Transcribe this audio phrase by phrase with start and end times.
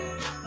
[0.00, 0.39] Yeah.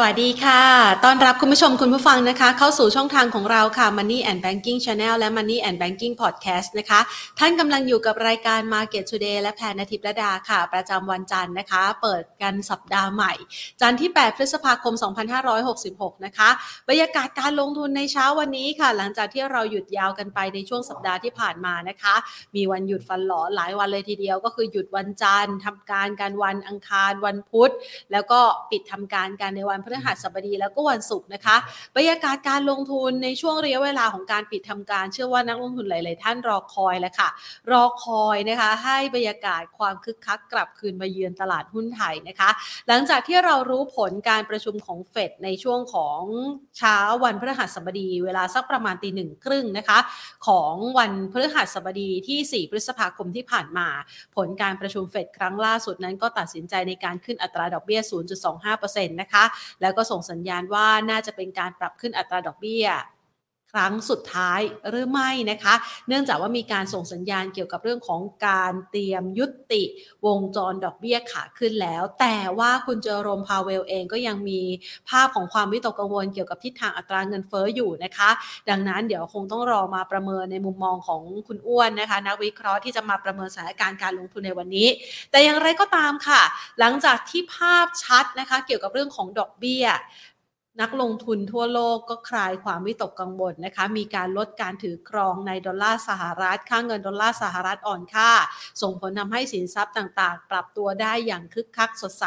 [0.00, 0.62] สวัสดีค่ะ
[1.04, 7.00] ต้อนรับคุณผู้ชมคุณผู้ฟังนะคะ เข้าสู่ช่องทางของเราค่ะ Money and Banking Channel และ Money and Banking Podcast นะคะ
[7.38, 13.32] ท่านกำลังอยู่กับรายการ Market Today และแพนนาทิพระดาค่ะ ประจำวันจันทร์นะคะ เปิดกันสัปดาห์ใหม่
[13.80, 14.94] จันทร์ที่ 8 พฤษภาคม
[15.58, 16.48] 2566 นะคะ
[16.88, 22.14] บรรยากาศการลงทุนในเช้าวันนี้ค่ะ หลังจากที่เราหยุดยาวกันไปในช่วงสัปดาห์ที่ผ่านมานะคะ
[22.56, 27.72] มีวันหยุดฟันหลอหลายวันเลยทีเดียว ก็คือหยุดวันจันทร์ทำการการวันอังคารวันพุธ
[28.12, 28.40] แล้วก็
[28.70, 31.56] ปิดทำการกันในวันฤหัสบดีแล้วก็วันศุกร์นะคะ
[31.96, 37.28] บรรยากาศการลงทุนในช่วงระยะเวลาของการปิดทำการ เชื่อว่านักลงทุนหลาย ๆ ท่านรอคอยแล้วค่ะ
[37.70, 42.50] รอคอยนะคะ ให้บรรยากาศความคึกคักกลับคืนมาเยือนตลาดหุ้นไทยนะคะ
[42.88, 46.20] หลังจากที่เรารู้ผลการประชุมของเฟดในช่วงของ
[46.78, 49.98] เช้าวันพฤหัสบดี เวลาสักประมาณตีหนึ่งครึ่งนะคะ
[50.46, 53.88] ของวันพฤหัสบดีที่ 4 พฤษภาคมที่ผ่านมา
[54.36, 58.00] ผลการประชุมเฟดครั้งล่าสุดนั้นก็ตัดสินใจในการขึ้นอัตราดอกเบี้ย
[58.56, 59.44] 0.25%นะคะ
[59.80, 62.86] แล้วก็ส่งสัญญาณว่าน่าจะเป็นการปรับขึ้นอัตราดอกเบี้ย
[63.72, 65.74] ครั้งสุดท้ายหรือไม่นะคะ
[66.08, 69.82] เนื่องจากว่ามีการส่งสัญญาณเกี่ยวกับเรื่องของการเตรียมยุติ
[70.26, 74.60] วงจรดอกเบี้ยขาขึ้นแล้ว แต่ว่าคุณเจอโรมพาเวลเองก็ยังมี
[75.08, 78.30] ภาพของความวิตกกังวลเกี่ยวกับทิศทางอัตราเงินเฟ้ออยู่นะคะ
[78.70, 84.88] ดังนั้นเดี๋ยวคงต้องรอมาประเมินในมุมมองของคุณอ้วนนะคะนักวิเคราะห์ที่จะมาประเมินสถานการณ์การลงทุนในวันนี้
[85.30, 86.42] แต่อย่างไรก็ตามค่ะ
[86.80, 89.86] หลังจากที่ภาพชัดนะคะ เกี่ยวกับเรื่องของดอกเบี้ย
[90.82, 98.30] นักลงทุนทั่วโลกก็คลายความวิตกกังวลนะคะ มีการลดการถือครองในดอลลาร์สหรัฐ ค่าเงินดอลลาร์สหรัฐอ่อนค่า
[98.82, 102.26] ส่งผลทำให้สินทรัพย์ต่างๆ ปรับตัวได้อย่างคึกคักสดใส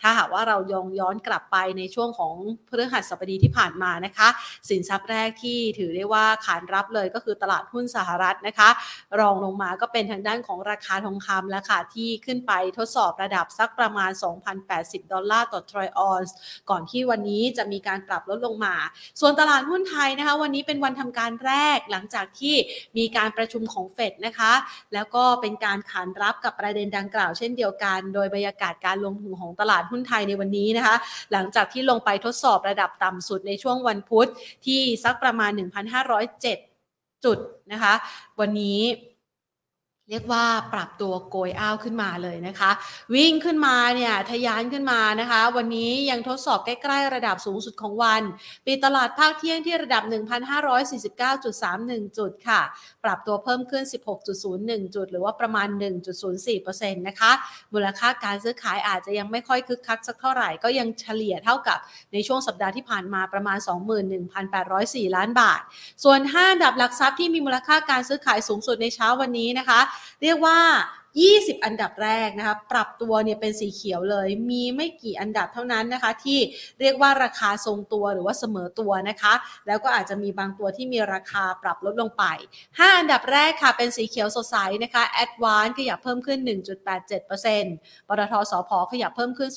[0.00, 2.34] ถ้าหากว่าเรายองย้อนกลับไปในช่วงของ
[2.68, 4.28] พฤหัสบดีที่ผ่านมานะคะ
[4.68, 8.70] สินทรัพย์แรกที่ถือได้ว่าขานรับเลยก็คือตลาดหุ้นสหรัฐนะคะ
[9.20, 14.10] รองลงมาก็เป็นทางด้านของราคาทองคำแล้วค่ะที่ขึ้นไปทดสอบระดับสักประมาณ
[14.60, 16.34] 2,080 ดอลลาร์ต่อทรอยออนซ์
[16.70, 18.74] ก่อนที่วันนี้จะมีการปรับลดลงมา
[19.20, 22.54] ส่วนตลาดหุ้นไทยนะคะ วันนี้เป็นวันทำการแรกหลังจากที่
[22.96, 24.52] มีการประชุมของเฟดนะคะ
[24.94, 30.96] แล้วก็เป็นการขานรับกับประเด็นดังกล่าวเช่นเดียวกัน โดยบรรยากาศการลงทุนของตลาดหุ้นไทยในวันนี้นะคะ
[31.32, 34.28] หลังจากที่ลงไปทดสอบระดับต่ำสุดในช่วงวันพุธ
[34.66, 35.50] ที่สักประมาณ
[36.38, 37.38] 1,507 จุด
[37.72, 37.94] นะคะ
[38.40, 38.80] วันนี้
[40.10, 40.44] เรียกว่า
[40.74, 42.70] ปรับตัวโกยอ้าวขึ้นมาเลยนะคะ
[43.14, 48.22] วิ่งขึ้นมาเนี่ยทะยานขึ้นมานะคะ วันนี้ยังทดสอบใกล้ๆ ระดับสูงสุดของวัน
[48.66, 50.02] ปิดตลาดภาคเที่ยงที่ระดับ
[51.10, 52.60] 1,549.31 จุดค่ะ
[53.04, 53.84] ปรับตัวเพิ่มขึ้น
[54.38, 55.68] 16.01 จุด หรือว่าประมาณ
[56.32, 57.32] 1.04%นะคะ
[57.72, 61.78] มูลค่าการซื้อขายอาจจะยังไม่ค่อยคึกคักสักเท่าไหร่ก็ยังเฉลี่ยเท่ากับ
[62.12, 63.58] ในช่วงสัปดาห์ที่ผ่านมาประมาณ
[64.36, 65.60] 21,804 ล้านบาท
[66.04, 69.80] ส่วน 5 ดับหลักทรัพย์ที่มีมูลค่าการซื้อขายสูงสุดในเช้าวันนี้นะคะ
[70.22, 70.58] เรียกว่า
[71.18, 76.38] 20 อันดับแรกนะคะปรับตัวเนี่ยเป็นสีเขียวเลย มีไม่กี่อันดับเท่านั้นนะคะ ที่
[76.80, 79.34] เรียกว่าราคาทรงตัวหรือว่าเสมอตัวนะคะ
[79.66, 82.24] แล้วก็อาจจะมีบางตัวที่มีราคาปรับลดลงไป
[82.66, 86.38] 5 อันดับแรกค่ะเป็นสีเขียวสดใสนะคะ a d v a n c e ขยับเพิ่มขึ้น
[87.04, 89.50] 1.87%ปตทสพขยับเพิ่มขึ้น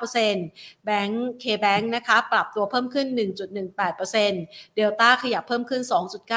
[0.00, 3.06] 0.69%แบงก์เคแบงก์นะคะปรับตัวเพิ่มขึ้น
[3.72, 5.82] 1.18%เดลต้าขยับเพิ่มขึ้น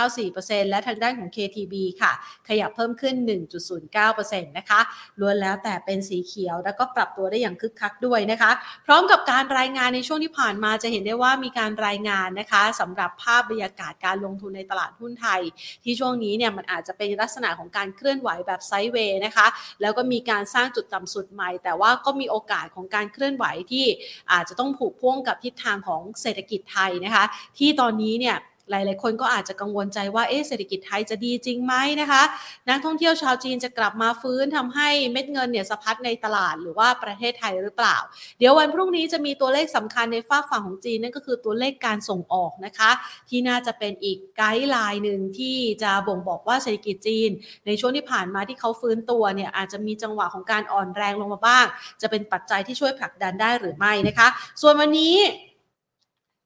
[0.08, 2.12] 2.94%และทางด้านของ KTB ค่ะ
[2.50, 4.80] ขยับเพิ่มขึ้น 1.09%นะคะ
[5.20, 8.52] ล้วนแล้วแต่เป็นสีเขียว แล้วก็ปรับตัวได้อย่างคึกคักด้วยนะคะ
[8.86, 15.42] พร้อมกับการรายงานในช่วงที่ผ่านมาจะเห็นได้ว่ามีการรายงานนะคะสำหรับภาพบรรยากาศการลงทุนในตลาดหุ้นไทย
[15.84, 19.48] ที่ช่วงนี้เนี่ยมันอาจจะเป็นลักษณะของการเคลื่อนไหวแบบไซด์เวย์นะคะ
[19.82, 23.86] แล้วก็มีการสร้างจุดต่ำสุดใหม่ แต่ว่าก็มีโอกาสของการเคลื่อนไหวที่
[24.32, 27.26] อาจจะต้องผูกพ่วงกับทิศทางของเศรษฐกิจไทยนะคะ
[27.58, 28.38] ที่ตอนนี้เนี่ย
[28.70, 32.24] หลาย ๆ คนก็อาจจะกังวลใจว่าเอ๊ะเศรษฐกิจไทยจะดีจริงไหมนะคะ
[32.70, 37.98] นักท่องเที่ยวชาวจีนจะกลับมาฟื้นทำให้เม็ดเงินเนี่ยสะพัดในตลาดหรือว่าประเทศไทยหรือเปล่า
[38.40, 42.92] เดี๋ยววันพรุ่งนี้จะมีตัวเลขสำคัญในฝ้าฝั่งของจีนนั่นก็คือตัวเลขการส่งออกนะคะ
[43.30, 47.30] ที่น่าจะเป็นอีกไกด์ไลน์หนึ่งที่จะบ่งบอกว่าเศรษฐกิจจีน
[47.66, 51.66] ในช่วงที่ผ่านมาที่เขาฟื้นตัวเนี่ยอาจจะมีจังหวะของการอ่อนแรงลงมาบ้าง
[52.02, 54.28] จะเป็นปัจจัยที่ช่วยผลักดันได้หรือไม่นะคะ
[54.62, 55.16] ส่วนวันนี้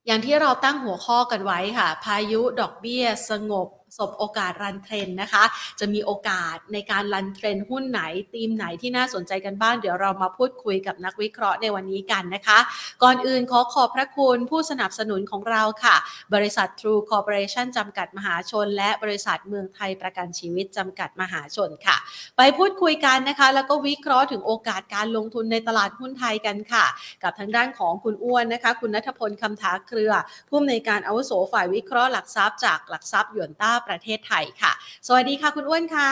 [0.06, 3.68] อย่างที่เราตั้งหัวข้อกันไว้ค่ะ พายุดอกเบี้ย สงบ
[3.98, 5.44] สบโอกาสรันเทรนนะคะ
[5.80, 8.01] จะมีโอกาสในการรันเทรนหุ้นไหน
[8.34, 12.60] ธีมไหนที่น่าสนใจกันบ้าง เดี๋ยวเรามาพูดคุยกับนักวิเคราะห์ในวันนี้กันนะคะ
[13.04, 15.95] ก่อนอื่นขอขอบพระคุณผู้สนับสนุนของเราค่ะ
[16.34, 21.98] บริษัท True Corporation จำกัดมหาชน และบริษัทเมืองไทยประกันชีวิตจำกัดมหาชนค่ะ
[22.38, 26.86] ไปพูดคุยกันนะคะ แล้วก็วิเคราะห์ถึงโอกาสการลงทุนในตลาดหุ้นไทยกันค่ะ
[27.24, 30.13] กับทางด้านของคุณอ้วนนะคะ คุณนัทพลคำถาเครือ
[30.50, 34.72] ผู้อำนวยการอาวุโสฝ่ายวิเคราะห์หลักทรัพย์จากหลักทรัพย์หยวนต้าประเทศไทยค่ะ
[35.08, 36.12] สวัสดีค่ะคุณอ้วนค่ะ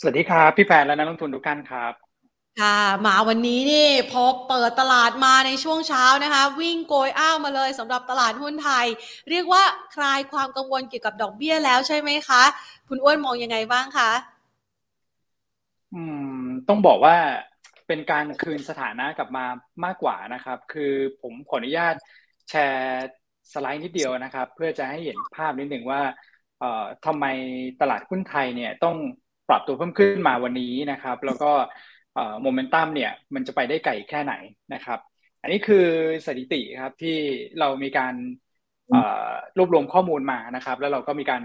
[0.00, 1.92] สวัสดีครับพี่แฟนและนักลงทุนทุกท่านครับ
[2.60, 8.86] ค่ะมาวันนี้นี่พอเปิดตลาดมาในช่วงเช้านะคะ วิ่งโกยอ้าวมาเลยสำหรับตลาดหุ้นไทย
[9.30, 9.62] เรียกว่า
[9.94, 12.42] คลายความกังวลเกี่ยวกับดอกเบี้ยแล้วใช่ไหมคะ
[12.88, 14.10] คุณอ้วนมองยังไงบ้างคะ
[15.94, 16.02] อื
[16.40, 17.16] มต้องบอกว่า
[17.86, 19.44] เป็นการคืนสถานะกลับมา
[19.84, 20.92] มากกว่านะครับ คือ
[21.22, 21.94] ผมขออนุญาต
[22.50, 23.06] แชร์
[23.52, 26.02] สไลด์นิดเดียวนะครับ เพื่อจะให้เห็นภาพนิดหนึ่งว่า
[26.58, 27.24] เอ่อทำไม
[27.80, 28.96] ตลาดหุ้นไทยเนี่ยต้อง
[29.48, 31.52] ปรับตัวเพิ่มขึ้นมาวันนี้นะครับ แล้วก็
[32.42, 34.34] โมเมนตัมเนี่ยมันจะไปได้ไกลแค่ไหน
[34.74, 34.98] นะครับ
[35.42, 35.86] อันนี้คือ
[36.26, 37.16] สถิติครับที่
[37.60, 38.14] เรามีการ
[39.58, 41.42] รวบรวมข้อมูลมานะครับ แล้วเราก็มีการ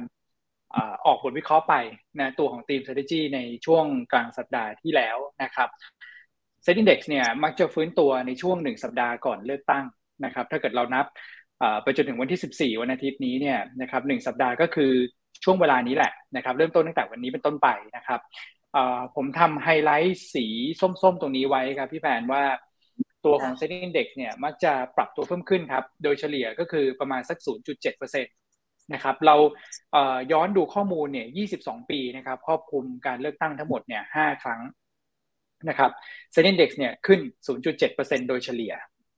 [1.05, 1.75] ออกบทวิเคราะห์ไป
[2.19, 5.69] นะตัวของทีม strategy ในช่วงกลางสัปดาห์ที่แล้วนะครับ
[6.63, 9.85] เซ็นดี x เนี่ยมักจะฟื้นตัวในช่วงหนึ่งสัปดาห์ก่อนเลือกตั้ง
[10.25, 11.05] นะครับ ถ้าเกิดเรานับ
[11.83, 14.91] ไปจนถึงวันที่ 14 วันอาทิตย์นี้เนี่ยนะครับหนึ่งสัปดาห์ก็คือ
[15.43, 18.19] ช่วงเวลานี้แหละนะครับ เริ่มต้นตั้งแต่วันนี้เป็นต้นไปนะครับ
[19.15, 20.45] ผมทำไฮไลท์สี
[20.81, 22.43] ส้มๆ ตรงนี้ไว้ครับพี่แพนว่า
[23.25, 27.37] ตัวของเซ็นดี x เด็กเนี่ยมักจะปรับตัวเพิ่มขึ้นครับ โดยเฉลี่ยก็คือประมาณสัก
[27.95, 29.35] 0.7%นะครับ เรา
[30.31, 34.61] ย้อนดูข้อมูลเนี่ย 22 ปีนะครับครอบคลุมการเลือกตั้งทั้งหมดเนี่ย 5 ครั้ง
[35.69, 35.91] นะครับ
[36.31, 37.19] เซ็นดี x เนี่ยขึ้น
[37.69, 38.73] 0.7%โดยเฉลี่ย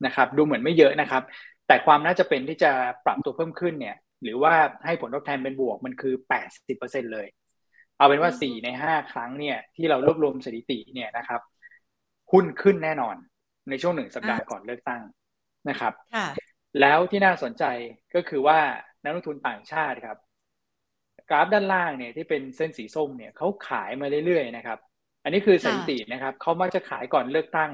[0.06, 1.22] นะครับ ดูเหมือนไม่เยอะนะครับ
[1.66, 2.72] แต่ความน่าจะเป็นที่จะ
[3.04, 4.54] ปรับตัวเพิ่มขึ้นเนี่ย หรือว่า
[4.86, 6.14] ให้ผลตอบแทนเป็นบวกมันคือ
[6.64, 7.26] 80%เลย
[7.96, 11.40] เอาเป็นว่า 4 ใน 5 ครั้งเนี่ยที่เรารวบรวมสถิติเนี่ยนะครับ
[12.32, 13.16] หุ้นขึ้นแน่นอน
[13.68, 15.02] ในช่วงหนึ่งสัปดาห์ก่อนเลือกตั้ง
[15.68, 15.92] นะครับ
[16.80, 17.64] แล้วที่น่าสนใจ
[18.14, 18.58] ก็คือว่า
[19.02, 20.18] นักลงทุนต่างชาติครับ
[21.30, 24.78] กราฟด้านล่างเนี่ยที่เป็นเส้นสีส้มเนี่ยเขาขายมาเรื่อยๆนะครับ
[25.24, 27.70] อันนี้คือสถิตินะครับเขามักจะขายก่อนเลือกตั้ง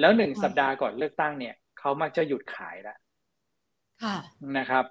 [0.00, 2.96] แล้วหนึ่งสัปดาห์ก่อนเลือกตั้งเนี่ยเขามักจะหยุดขายแล้ว
[4.58, 4.84] นะครับ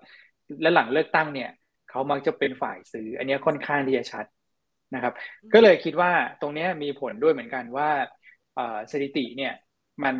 [0.62, 1.50] และหลังเลือกตั้งเนี่ย
[1.90, 4.26] เขามักจะเป็นฝ่ายซื้อ อันนี้ค่อนข้างที่จะชัด
[4.96, 5.14] นะครับ
[5.54, 6.12] ก็เลยคิดว่า
[6.42, 7.90] ตรงนี้มีผลด้วยเหมือนกันว่า
[8.92, 9.54] สถิติเนี่ย
[10.04, 10.16] มัน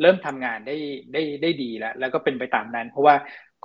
[0.00, 0.76] เริ่มทำงานได้
[1.12, 3.14] ได้ได้ดีแล้ว แล้วก็เป็นไปตามนั้น เพราะว่า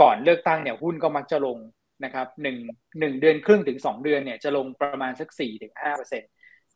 [0.02, 1.58] ก่อนเลือกตั้งเนี่ยหุ้นก็มักจะลง
[2.06, 2.58] นะครับหนึ่ง
[3.00, 6.26] หนึ่งเดือนครึ่งถึงสองเดือนเนี่ยจะลงประมาณสักสี่ถึงห้าเปอร์เซ็นต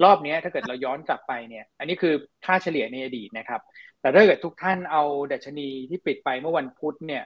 [0.03, 2.13] รอบนี้ถ้าเกิดเราย้อนกลับไปเนี่ย อันนี้คือ
[2.45, 3.61] ค่าเฉลี่ยในอดีตนะครับ
[4.01, 7.23] แต่ถ้าเกิดทุกท่านเอาดัชนีที่ปิดไปเมื่อวันพุธเนี่ย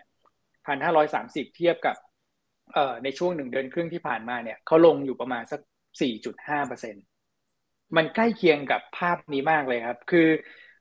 [0.65, 1.95] พันห้าร้อยสามสิบเทียบกับ
[2.73, 5.61] เออในช่วงหนึ่งเดือนครึ่งที่ผ่านมาเนี่ยเขาลงอยู่ประมาณสัก
[6.01, 6.95] สี่จุดห้าเปอร์เซ็น
[7.95, 10.27] มันใกล้เคียงกับภาพนี้มากเลยครับ คือ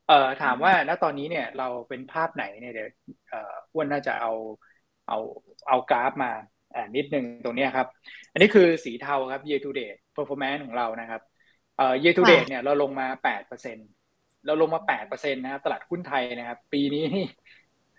[0.07, 2.89] เออถามว่าณตอนนี้เนี่ยเราเป็นภาพไหนเนี่ยเดี๋ยว
[3.73, 4.31] อ้วนน่าจะเอา
[5.07, 5.17] เอา
[5.67, 6.31] เอากราฟมา
[6.75, 7.87] อ่านิดนึงตรงนี้ครับ
[8.31, 11.21] อันนี้คือสีเทาครับ year to date performance ของเรานะครับ
[11.77, 13.77] เอ่อ year to date เนี่ยเราลงมาแปดเปอร์เซ็น
[14.45, 17.25] เราลงมาแปดเปอร์เซ็นนะครับตลาดหุ้นไทยนะครับ ปีนี้นี่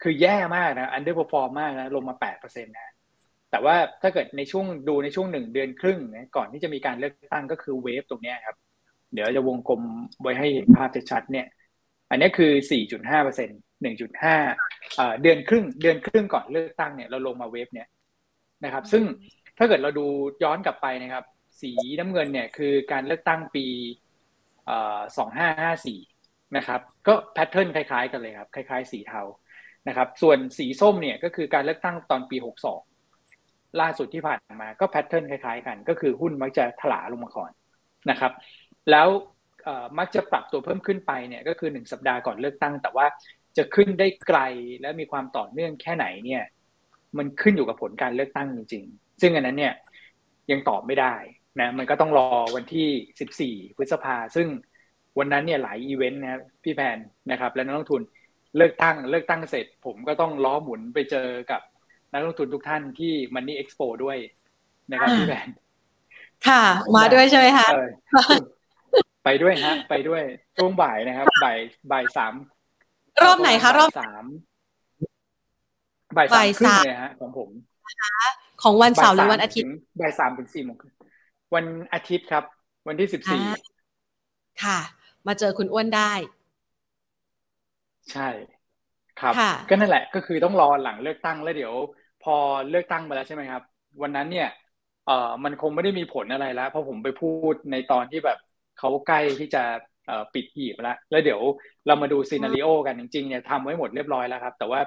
[0.04, 2.92] คือแย่มากนะ underperform มมากนะลงมาแปดเปอร์เซ็นต์นะ
[3.50, 8.56] แต่ว่าถ้าเกิดในช่วงดูในช่วงหนึ่งเดือนครึ่งนะก่อนที่จะมีการเลือกตั้งก็คือ wave ตรงนี้ครับ
[9.14, 9.82] เดี๋ยวจะวงกลม
[10.22, 11.46] ไว้ให้เห็นภาพชัดๆเนี่ย
[12.10, 12.52] อันนี้คือ
[12.90, 13.58] 4.5เปอร์เซ็นต์
[14.40, 17.88] 1.5เดือนครึ่ง เดือนครึ่งก่อนเลือกตั้งเนี่ยเราลงมา wave เนี่ย
[18.64, 19.04] นะครับ ซึ่ง
[19.58, 20.06] ถ้าเกิดเราดู
[20.42, 21.24] ย้อนกลับไปนะครับ
[21.60, 23.66] สีน้ำเงินเนี่ยคือการเลือกตั้งปี
[25.32, 29.22] 2554นะครับ ก็แพทเทิร์นคล้ายๆกันเลยครับ คล้ายๆ สีเทา
[29.88, 32.36] นะครับ ส่วนสีส้มเนี่ยก็คือการเลือกตั้งตอนปี
[33.06, 37.50] 62 ล่าสุดที่ผ่านมาก็แพทเทิร์นคล้ายๆ กัน ก็คือหุ้นมักจะถลาลงมาก่อน
[38.10, 38.32] นะครับ
[38.90, 39.08] แล้ว
[39.98, 43.06] มักจะปรับตัวเพิ่มขึ้นไปเนี่ยก็คือ 1 สัปดาห์ก่อนเลือกตั้ง แต่ว่า
[43.56, 44.40] จะขึ้นได้ไกล
[44.80, 46.42] และมีความต่อเนื่องแค่ไหนเนี่ย
[47.18, 49.74] มันขึ้นอยู่กับผลการเลือกตั้งจริง ๆ ซึ่งอันนั้นเนี่ย
[50.50, 51.14] ยังตอบไม่ได้
[51.60, 54.48] นะมันก็ต้องรอวันที่ 14 พฤษภาซึ่ง
[55.18, 56.98] วันนั้นเนี่ยหลายอีเวนต์นะครับพี่แพน
[57.30, 58.02] นะครับ และนักลงทุน
[58.56, 61.60] เลือกตั้งเลือกตั้งเสร็จ ผมก็ต้องล้อหมุนไปเจอกับ
[62.12, 64.18] นักลงทุนทุกท่านที่ Money Expo ด้วย
[64.90, 65.48] นะครับพี่แพน
[66.48, 66.62] ค่ะ
[66.96, 67.68] มาด้วยใช่ไหมคะ
[69.24, 70.22] ไปด้วยฮะ ไปด้วย
[70.56, 71.58] ช่วงบ่ายนะครับ บ่าย
[71.92, 72.34] บ่ายสาม
[73.22, 74.24] รอบไหนคะ รอบสาม
[76.16, 77.48] บ่ายสามครึ่งเลยฮะของผม
[78.62, 79.68] ของวันเสาร์หรือวันอาทิตย์
[80.00, 80.76] บ่ายสามถึงสี่โมง
[81.54, 82.44] วันอาทิตย์ครับ
[82.88, 83.42] วันที่สิบสี่
[84.64, 84.78] ค่ะ
[85.26, 86.12] มาเจอคุณอ้วนได้
[88.12, 88.28] ใช่
[89.16, 89.36] ครับ
[89.68, 91.74] ก็นั่นแหละก็คือต้องรอหลังเลือกตั้งแล้วเดี๋ยว
[92.20, 92.36] พอ
[92.68, 93.62] เลือกตั้งมาแล้วใช่ไหมครับ
[94.02, 94.48] วันนั้นเนี่ย
[95.04, 98.38] เอ่อมันคงไม่ได้มีผลอะไรแล้ว เพราะผมไปพูดในตอนที่แบบ
[98.78, 99.62] เขาใกล้ที่จะ
[100.34, 101.42] ปิดหีบแล้วแล้วเดี๋ยว
[101.86, 104.80] เรามาดูซีนารีโอกันจริงๆเนี่ยทำไว้หมดเรียบร้อยแล้วครับ แต่ว่า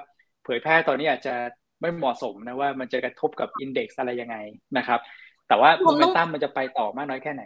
[0.44, 1.34] เผยแพร่ตอนนี้อาจจะ
[1.80, 4.36] ไม่เหมาะสมนะว่ามันจะกระทบกับอินเด็กซ์อะไรยังไง
[4.76, 5.00] นะครับ
[5.48, 7.42] แต่ว่าโมเมนตัมมันจะไปต่อมากน้อยแค่ไหน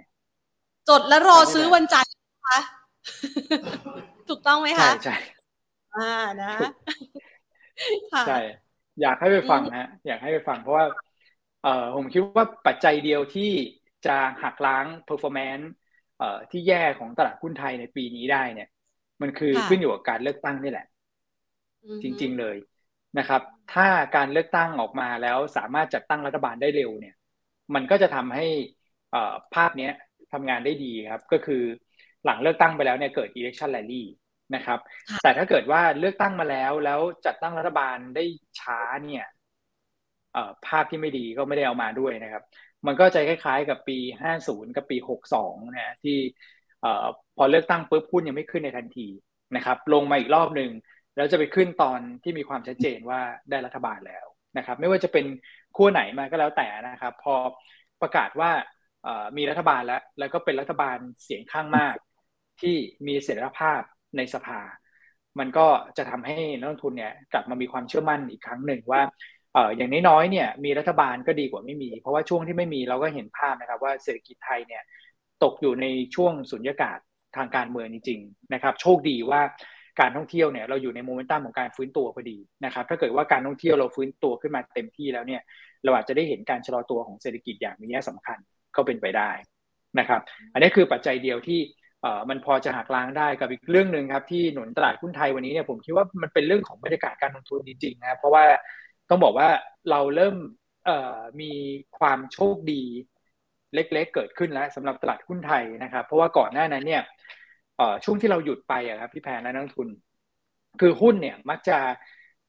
[0.89, 2.15] จดแล้วรอซื้อวันจันทร์
[2.47, 2.59] คะ
[4.29, 5.13] ถูกต้องไหมคะใช่ใช่
[5.95, 6.01] อ่า
[6.41, 6.47] นะ
[8.23, 8.33] ใช่
[9.01, 10.87] อยากให้ไปฟังฮะอยากให้ไปฟังเพราะว่า
[11.61, 13.43] เอ่อผมคิดว่าปัจจัยเดียวที่
[14.05, 14.11] จะ
[14.43, 15.67] หักล้าง performance
[16.51, 18.69] ที่แย่ของตลาดหุ้นไทยในปีนี้ได้เนี่ย
[19.23, 20.87] มันคือขึ้นอยู่กับการเลือกตั้งนี่แหละ
[22.03, 22.57] จริง ๆเลย
[23.19, 23.43] นะครับ
[23.75, 27.15] ถ้าการเลือกตั้งออกมาแล้วสามารถจัดตั้งรัฐบาลได้เร็วเนี่ย
[27.75, 28.47] มันก็จะทำให้
[29.55, 29.91] ภาพนี้
[30.33, 31.63] ทำงานได้ดีครับ ก็คือ
[32.25, 34.03] หลังเลือกตั้งไปแล้วเนี่ยเกิด election rally
[34.55, 34.79] นะครับ
[35.23, 38.25] แต่ถ้าเกิดว่าเลือกตั้งมาแล้วแล้วจัดตั้งรัฐบาลได้
[38.61, 39.27] ช้าเนี่ย
[40.67, 42.43] ภาพที่ไม่ดีก็ไม่ได้เอามาด้วยนะครับ
[42.87, 43.99] มันก็จะคล้ายๆ กับปี
[44.37, 44.97] 50 กับปี
[45.37, 46.17] 62 นะที่
[47.37, 49.09] พอเลือกตั้งปุ๊บหุ้นยังไม่ขึ้นในทันที
[49.57, 50.71] นะครับ ลงมาอีกรอบหนึ่ง
[51.17, 54.27] แล้วจะไปขึ้นตอนที่มีความชัดเจนว่าได้รัฐบาลแล้ว
[54.59, 55.27] นะครับ ไม่ว่าจะเป็น
[55.77, 57.35] ขั้วไหนมาก็แล้วแต่นะครับ พอ
[58.03, 58.51] ประกาศว่า
[59.37, 61.95] มีรัฐบาลแล้ว แล้วก็เป็นรัฐบาลเสียงข้างมาก
[62.61, 63.83] ที่มีเสถียรภาพ
[64.17, 64.61] ในสภา
[65.39, 65.67] มันก็
[65.97, 69.03] จะทำให้นักลงทุนเนี่ยกลับมามีความเชื่อมั่นอีกครั้งหนึ่งว่า
[69.77, 74.83] อย่างน้อยๆเนี่ยมีรัฐบาลก็ดีกว่าไม่มี เพราะว่าช่วงที่ไม่มีเราก็เห็นภาพนะครับว่าเศรษฐกิจไทยเนี่ย
[75.43, 76.99] ตกอยู่ในช่วงสุญญากาศ
[77.37, 79.43] ทางการเมืองจริงๆนะครับโชคดีว่า
[80.01, 85.43] การท่องเที่ยวเนี่ยเราอยู่ในโมเมนตัมของการฟื้นตัวพอดีนะครับถ้าเกิดว่าการท่องเที่ยวเราฟื้นตัวขึ้นมาเต็มที่แล้วเนี่ย
[85.85, 88.39] เราอาจจะได้เห็นการชะลอตัวของเศรษฐกิจอย่างมีนัยสำคัญ
[88.77, 89.31] ก็เป็นไปได้
[89.99, 90.21] นะครับ
[90.53, 91.61] อันนี้คือปัจจัยเดียวที่
[92.29, 98.45] มันพอจะหักล้างได้กับอีกเรื่องหนึ่งครับที่หนุนตลาดหุ้นไทยวันนี้เนี่ยผมคิดว่ามันเป็นเรื่องของบรรยากาศการลงทุนจริงๆนะเพราะว่า
[99.09, 99.49] ต้องบอกว่า
[99.91, 100.37] เราเริ่ม
[101.41, 101.53] มี
[101.99, 102.83] ความโชคดี
[103.75, 107.03] เล็กๆ เกิดขึ้นแล้วสำหรับตลาดหุ้นไทยนะครับ เพราะว่าก่อนหน้านั้นเนี่ย
[108.05, 109.89] ช่วงที่เราหยุดไปอะครับพี่แพนและนักทุน
[110.81, 111.77] คือหุ้นเนี่ยมักจะ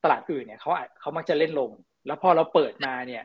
[0.03, 0.69] ตลาดอื่นเนี่ยเขา
[0.99, 1.71] เขามักจะเล่นลง
[2.07, 3.23] แล้วพอเราเปิดมาเนี่ย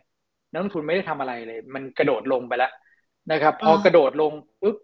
[0.52, 2.72] นักทุนไม่ได้ทำอะไรเลย มันกระโดดลงไปแล้ว
[3.32, 4.32] นะครับ พอกระโดดลง
[4.62, 4.76] ปุ๊บ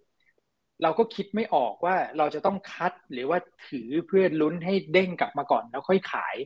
[0.83, 3.39] เราก็คิดไม่ออกว่าเราจะต้องคัดหรือว่า
[3.69, 6.37] ถือเพื่อลุ้นให้เด้งกลับมาก่อนแล้วค่อยขาย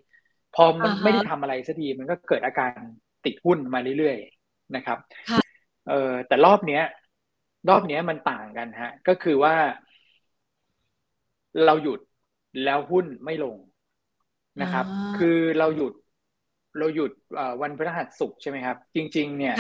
[0.54, 2.70] พอมันไม่ได้ทำอะไรสักทีมันก็เกิดอาการ
[3.24, 4.98] ติดหุ้นมาเรื่อยๆนะครับ
[5.88, 6.82] เออแต่รอบเนี้ย
[7.68, 9.54] รอบเนี้ยมันต่างกันฮะ ก็คือว่า
[11.66, 12.00] เราหยุด
[12.64, 13.56] แล้วหุ้นไม่ลง
[14.62, 14.86] นะครับ
[15.18, 15.92] คือเราหยุด
[16.78, 17.12] เราหยุด
[17.62, 19.54] วันพฤหัสศุกร์ใช่ไหมครับ จริง ๆ เนี่ย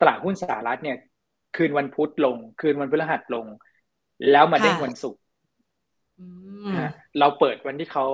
[0.00, 0.96] ตลาดหุ้นสหรัฐเนี่ย
[1.56, 3.46] คืนวันพุธลง คืนวันพฤหัสลง
[4.30, 5.22] แล้วมาเด้งวันศุกร์
[7.18, 8.04] เราเปิดวันที่เขา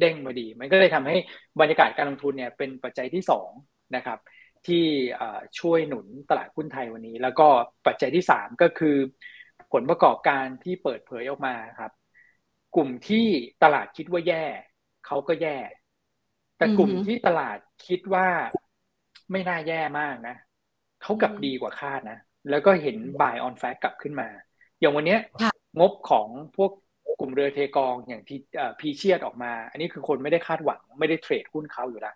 [0.00, 1.16] เด้งมาดี มันก็เลยทำให้
[1.60, 3.50] บรรยากาศการลงทุนเนี่ยเป็นปัจจัยที่สอง
[3.96, 4.18] นะครับ
[4.66, 4.84] ที่
[5.60, 7.46] ช่วยหนุนตลาดหุ้นไทยวันนี้ แล้วก็
[7.86, 8.96] ปัจจัยที่สามก็คือ
[9.72, 11.92] ผลประกอบการที่เปิดเผยออกมาครับ
[12.76, 13.26] กลุ่มที่
[13.62, 14.44] ตลาดคิดว่าแย่
[15.06, 15.56] เขาก็แย่
[16.58, 18.28] แต่กลุ่มที่ตลาดคิดว่า
[19.30, 20.36] ไม่น่าแย่มากนะ
[21.02, 22.18] เขากลับดีกว่าคาดนะ
[22.50, 24.28] แล้วก็เห็น buy on fact กลับขึ้นมา
[24.80, 25.16] อย่างวันนี้
[25.80, 26.70] งบของพวก
[27.20, 28.38] กลุ่มเรือเทกองอย่างที่
[28.80, 32.14] พีเชียดออกมา อันนี้คือคนไม่ได้คาดหวังไม่ได้เทรดหุ้นเขาอยู่แล้ว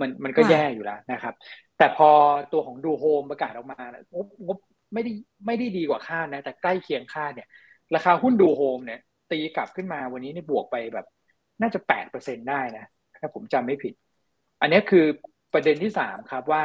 [0.00, 1.34] มันมันก็แย่อยู่แล้วนะครับ
[1.78, 2.10] แต่พอ
[2.52, 3.80] ตัวของดูโฮมประกาศออกมา
[4.14, 4.58] งบงบ
[4.94, 5.12] ไม่ได้
[5.46, 7.48] ไม่ได้ดีกว่าคาดนะ แต่ใกล้เคียงคาดเนี่ย
[7.94, 9.00] ราคาหุ้นดูโฮมเนี่ย
[9.30, 11.06] ตีกลับขึ้นมาวันนี้นี่บวกไปแบบ
[11.60, 12.84] น่าจะแปดเปอร์เซ็นได้นะ
[13.20, 13.94] ถ้าผมจำไม่ผิด
[14.60, 15.04] อันนี้คือ
[15.52, 16.64] ประเด็นที่สามครับว่า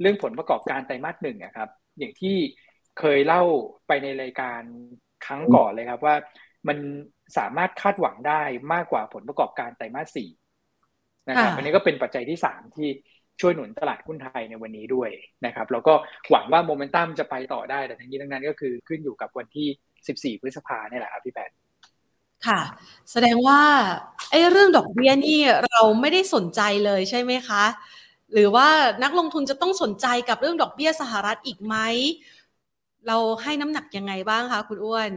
[0.00, 1.68] เรื่องผลประกอบการไตรมาสหนึ่งนะครับ
[1.98, 2.36] อย่างที่
[2.98, 3.42] เคยเล่า
[3.88, 4.60] ไปในรายการ
[5.26, 6.14] ครั้งก่อนเลยครับว่า
[6.68, 6.78] มัน
[7.38, 10.30] สามารถคาดหวังได้มากกว่าผลประกอบการไตรมาสสี่
[11.28, 12.88] นะครับอันนี้ก็เป็นปัจจัยที่สามที่
[13.40, 15.10] ช่วยหนุนตลาดหุ้นไทยในวันนี้ด้วย
[15.46, 15.94] นะครับ แล้วก็
[16.30, 21.50] หวังว่าโมเมนตัมจะไปต่อได้แต่ทั้งนี้ทั้งนั้นก็คือขึ้นอยู่กับวันที่ 14 พฤษภาเนี่ยแหละครับพี่แปด
[22.46, 22.60] ค่ะ
[23.12, 23.60] แสดงว่า
[24.30, 27.64] ไอ้เรื่องดอกเบี้ยนี่เราไม่ได้สนใจเลยใช่ไหมคะ
[28.32, 28.68] หรือว่า
[29.02, 31.76] นักลงทุนจะต้องสนใจกับเรื่องดอกเบี้ยสหรัฐอีกไหม
[33.06, 35.10] เราให้น้ำหนักยังไงบ้างคะคุณอ้วน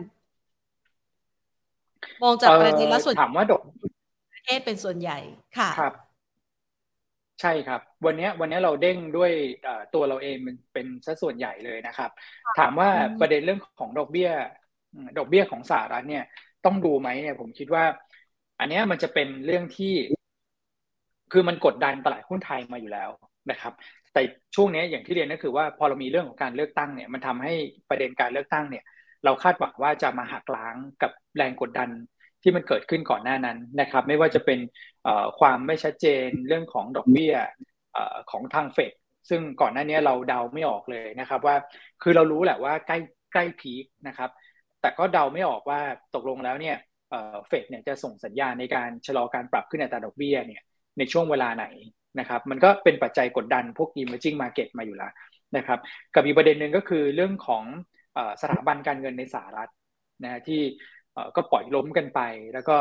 [2.24, 3.62] มองจากประเด็นแล้วส่วนถามว่าดอก
[4.34, 5.18] ประเทศเป็นส่วนใหญ่
[5.58, 5.94] ค่ะครับ
[7.42, 9.32] ใช่ครับ วันนี้วันนี้เราเด้งด้วย
[9.94, 10.38] ตัวเราเอง
[10.74, 12.12] เป็นสัดส่วนใหญ่เลยนะครับ
[12.60, 14.30] ถามว่าประเด็นเรื่องของดอกเบี้ย
[15.18, 16.24] ดอกเบี้ยของสหรัฐเนี่ย
[16.66, 17.84] ต้องดูไหมเนี่ย ผมคิดว่า
[18.60, 19.94] อันนี้มันจะเป็นเรื่องที่
[21.32, 23.10] คือมันกดดันตลาดหุ้นไทยมาอยู่แล้ว
[23.52, 23.74] นะครับ
[24.14, 24.22] แต่
[24.56, 27.54] ช่วงนี้อย่างที่เรียนก็คือว่าพอเรามีเรื่องของการเลือกตั้งเนี่ยมันทำให้
[27.90, 28.84] ประเด็นการเลือกตั้งเนี่ย
[29.26, 31.90] เราคาดหวังว่าจะมาหักล้างกับแรงกดดัน
[32.44, 34.60] ที่มันเกิดขึ้นก่อนหน้านั้นนะครับ ไม่ว่าจะเป็น
[35.40, 37.34] ความไม่ชัดเจนเรื่องของดอกเบี้ย
[38.32, 38.92] ของทางเฟด
[39.30, 41.56] ซึ่งก่อนหน้านี้เราเดาไม่ออกเลยนะครับ ว่า
[42.02, 42.98] คือเรารู้แหละว่าใกล้
[43.34, 44.30] ใกล้พีคนะครับ
[44.82, 45.80] แต่ก็เดาไม่ออกว่า
[46.16, 46.78] ตกลงแล้วเนี่ย
[47.48, 50.62] เฟดเนี่ยจะส่งสัญญาณในการชะลอการปรับขึ้นอัตราดอกเบี้ยเนี่ย
[50.98, 51.66] ในช่วงเวลาไหน
[52.20, 55.12] นะครับมันก็เป็นปัจจัยกดดันพวก emerging market มาอยู่แล้ว
[55.58, 55.80] นะครับ
[56.16, 57.64] กับอีกประเด็นหนึ่งก็คือเรื่องของ
[58.42, 59.70] สถาบันการเงินในสหรัฐ
[60.24, 60.62] นะที่
[61.36, 62.20] ก็ปล่อยล้มกันไป
[62.54, 62.76] แล้วก็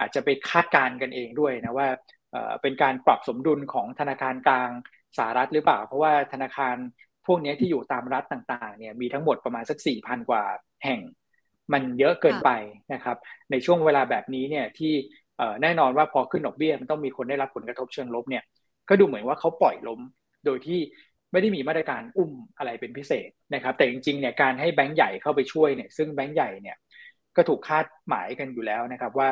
[0.00, 1.88] อาจจะไปคาดการณ์กันเองด้วยนะว่า
[2.62, 4.70] เป็นการปรับสมดุลของธนาคารกลาง
[5.18, 6.76] สหรัฐหรือเปล่า เพราะว่าธนาคาร
[7.26, 10.44] พวกนี้ที่อยู่ตามรัฐต่างๆเนี่ยมีทั้งหมดประมาณสักสี่พันกว่า
[10.84, 11.00] แห่ง
[11.72, 12.50] มันเยอะเกินไป
[12.92, 13.16] นะครับ
[13.50, 14.92] ในช่วงเวลาแบบนี้เนี่ยที่
[15.62, 18.42] แน่นอนว่าพอขึ้นดอกเบี้ยมันต้องมีคนได้รับผลกระทบเชิงลบเนี่ย
[18.88, 20.00] ก็ดูเหมือนว่าเขาปล่อยล้ม
[20.46, 20.80] โดยที่
[21.32, 26.76] ไม่ได้มีมาตรการอุ้มอะไรเป็นพิเศษนะครับ แต่จริงๆเนี่ยการให้แบงก์ใหญ่เข้าไปช่วยเนี่ยซึ่งแบงก์ใหญ่เนี่ย
[27.36, 29.28] ก็ถูกคาดหมายกันอยู่แล้วนะครับว่า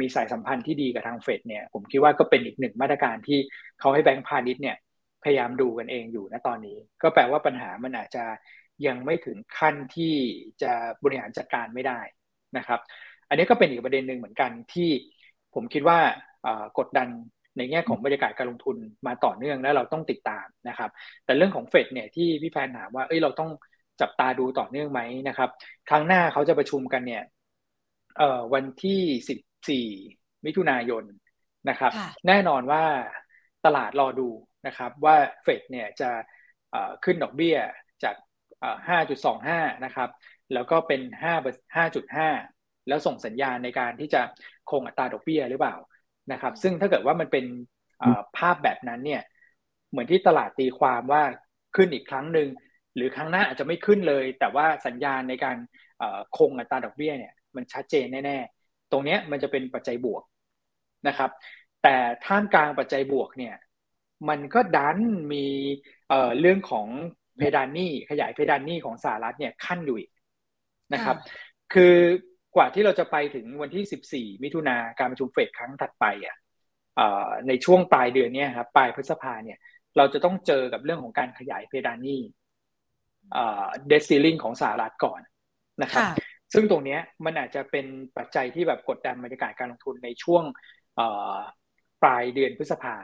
[0.00, 3.38] มีสายสัมพันธ์ที่ดีกับทางเฟดเนี่ยผมคิดว่าก็เป็นอีกหนึ่งมาตรการที่
[3.80, 4.76] เขาให้แบงก์พาณิชย์เนี่ย
[5.24, 8.24] พยายามดูกันเองอยู่นะตอนนี้ ก็แปลว่าปัญหามันอาจจะ
[8.86, 10.14] ยังไม่ถึงขั้นที่
[10.62, 10.72] จะ
[11.04, 12.00] บริหารจัดการไม่ได้
[12.56, 12.80] นะครับ
[13.28, 14.90] อันนี้ก็เป็นอีกประเด็นหนึ่งเหมือนกันที่
[15.54, 15.98] ผมคิดว่า
[16.78, 17.08] กดดัน
[17.56, 20.90] ในแง่ของบรรยากาศการลงทุนมาต่อเนื่องแล้วเราต้องติดตามนะครับ
[21.24, 23.50] แต่เรื่องของเฟดเนี่ยที่พี่แพนถามว่าเอ้ยเราต้อง
[24.00, 25.50] จับตาดูต่อเนื่องไหมนะครับ
[25.88, 27.22] ครั้งหน้าเขาจะประชุมกันเนี่ย
[28.18, 29.86] เอ่อวันที่สิบสี่
[30.46, 31.04] มิถุนายน
[31.68, 31.92] นะครับ
[32.26, 32.84] แน่นอนว่า
[33.64, 34.28] ตลาดรอดู
[34.66, 36.10] นะครับว่าเฟดเนี่ยจะ
[37.04, 37.56] ขึ้นดอกเบี้ย
[38.04, 38.14] จาก
[39.00, 40.08] 5.25 นะครับ
[40.54, 44.22] แล้วก็เป็น 5 5.5แล้วส่งสัญญาณในการที่จะ
[44.70, 45.76] คงอัตราดอกเบี้ยหรือเปล่า
[46.32, 47.44] นะครับ ซึ่งถ้าเกิดว่ามันเป็น
[48.36, 49.22] ภาพแบบนั้นเนี่ย
[49.90, 51.22] เหมือนที่ตลาดตีความว่า
[51.76, 52.48] ขึ้นอีกครั้งหนึ่ง
[52.94, 55.56] หรือครั้งหน้าอาจจะไม่ขึ้นเลย แต่ว่าสัญญาณในการ
[56.36, 60.22] คงอัตราดอกเบี้ยเนี่ยมันชัดเจนแน่ ๆ ตรงนี้มันจะเป็นปัจจัยบวก
[61.08, 61.30] นะครับ
[61.82, 63.54] แต่ท่ามกลางปัจจัยบวกเนี่ย
[64.28, 64.98] มันก็ดัน
[65.32, 65.46] มี
[66.08, 66.86] เเรื่องของ
[67.36, 70.10] เพดานหนี้ขยายเพดานหนี้ของสหรัฐเนี่ยขั้นอยู่อีก
[70.94, 71.16] นะครับ
[71.72, 71.94] คือ
[72.56, 76.36] กว่าที่เราจะไปถึงวันที่ 14 มิถุนาการประชุมเฟดครั้งถัดไปอะ
[77.48, 79.58] ในช่วงปลายเดือนนี้ครับปลายพฤษภาเนี่ย
[79.96, 82.20] เราจะต้องเจอกับเรื่องของการขยายเพดานหนี้
[83.88, 85.20] เดซิลิงของสหรัฐก่อน
[85.82, 86.04] นะครับ
[86.54, 87.86] ซึ่งตรงนี้มันอาจจะเป็น
[88.16, 90.44] ปัจจัยที่แบบกดดันบรรยากาศการลงทุนในช่วง
[92.02, 92.94] ปลายเดือนพฤษภา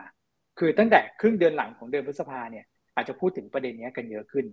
[0.58, 2.64] คือตั้งแต่ครึ่งเดือนหลังของเดือนพฤษภาเนี่ย
[2.96, 4.46] อาจจะพูดถึงประเด็นนี้กันเยอะขึ้น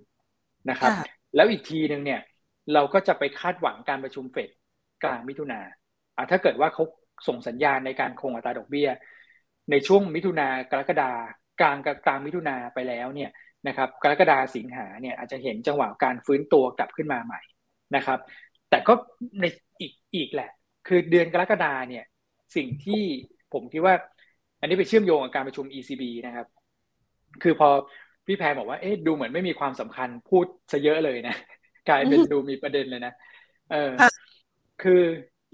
[0.69, 0.91] นะครับ
[1.35, 2.21] แล้วอีกทีหนึ่งเนี่ย
[2.73, 4.49] เราก็จะไปคาดหวังการประชุมเฟด
[5.03, 5.59] กลางมิถุนา
[6.31, 6.83] ถ้าเกิดว่าเขา
[7.27, 8.89] ส่งสัญญาณในการคงอัตราดอกเบี้ย
[9.71, 11.11] ในช่วงมิถุนากรกฎา
[11.59, 13.29] กลางกลางมิถุนาไปแล้วเนี่ย
[13.67, 17.41] นะครับกรกฎาสิงหาเนี่ยอาจจะเห็นจังหวะการฟื้นตัวกลับขึ้นมาใหม่
[17.95, 18.19] นะครับ
[18.69, 18.93] แต่ก็
[19.41, 19.45] ใน
[19.81, 20.49] อีกอีกแหละ
[20.87, 22.03] คือเดือนกรกฎาเนี่ย
[22.55, 23.03] สิ่งที่
[23.53, 23.95] ผมคิดว่า
[24.59, 26.47] อันนี้ไปเชื่อมโยงกับการประชุม ECB นะครับ
[27.43, 27.69] คือพอ
[28.25, 31.35] พี่แพรบอกว่าเอ๊ะดูเหมือนไม่มีความสำคัญพูดซะเยอะเลยนะ
[31.89, 33.13] กลายเป็นดูมีประเด็นเลยนะ
[33.71, 33.91] เออ
[34.83, 35.01] คือ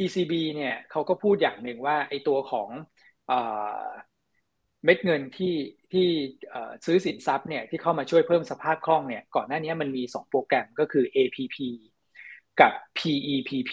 [0.03, 2.69] ECB เนี่ยเขาก็พูดอย่างหนึ่งว่าไอ้ตัวของ
[4.85, 5.55] เม็ดเงินที่
[5.91, 6.07] ที่
[6.85, 11.57] ซื้อสินทรัพย์เนี่ยที่เข้ามาช่วยเพิ่มสภาพคล่องเนี่ยก่อนหน้านี้มันมี 2 โปรแกรมก็คือ APP
[12.61, 13.71] กับ PEPP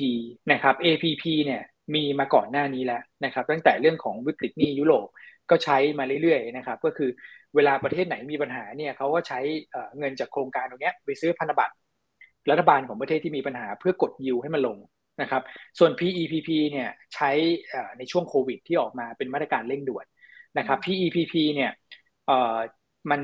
[0.52, 1.62] นะครับ APP เนี่ย
[1.94, 5.06] มีมาก่อนหน้านี้แล้วนะครับ ตั้งแต่เรื่องของวิกฤตหนี้ยุโรป
[5.50, 7.10] ก็ใช้มาเรื่อยๆนะครับก็คือ
[7.54, 9.40] เวลาประเทศไหนมีปัญหาเนี่ยเขาก็ใช้
[9.98, 11.74] เงินจากโครงการตรงนี้ไปซื้อพันธบัตร
[12.50, 14.78] รัฐบาลของประเทศที่มีปัญหาเพื่อกดยิวให้มันลง
[15.20, 15.42] นะครับ
[15.78, 17.30] ส่วน PEPP เนี่ยใช้
[17.98, 20.06] ในช่วงโควิดที่ออกมาเป็นมาตรการเร่งด่วน
[20.58, 21.70] นะครับ PEPP เนี่ย
[23.10, 23.20] มัน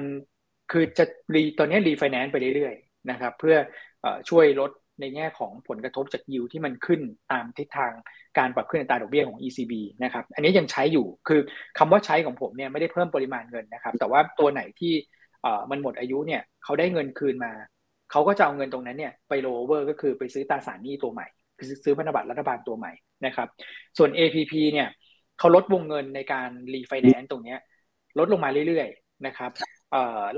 [0.72, 3.56] คือจะรีตอนนี้รีไฟแนนซ์ไปเรื่อยๆนะครับเพื่อ
[4.30, 7.00] ช่วยลดในแง่ของผลกระทบจากยิวที่มันขึ้น
[7.32, 7.92] ตามทิศทาง
[8.38, 9.72] การปรับขึ้นอัตราดอกเบี้ยของ ECB
[10.04, 11.40] นะครับ อันนี้ยังใช้อยู่ คือ
[11.78, 14.94] คำว่าใช้ของผมเนี่ยไม่ได้เพิ่มปริมาณเงินนะครับ แต่ว่าตัวไหนที่
[15.70, 17.52] มันหมดอายุเนี่ยเขาได้เงินคืนมา
[18.10, 21.26] เขาก็จะเอาเงินตรงนั้นเนี่ยไปโลเวอร์ก็คือไปซื้อตราสารหนี้ตัวใหม่
[21.84, 22.92] ซื้อพันธบัตรรัฐบาลตัวใหม่
[23.26, 23.48] นะครับ
[23.98, 24.88] ส่วน APP เนี่ย
[25.38, 27.56] เขาลดวงเงินในการรีไฟแนนซ์ตรงนี้
[28.18, 29.50] ลดลงมาเรื่อยๆนะครับ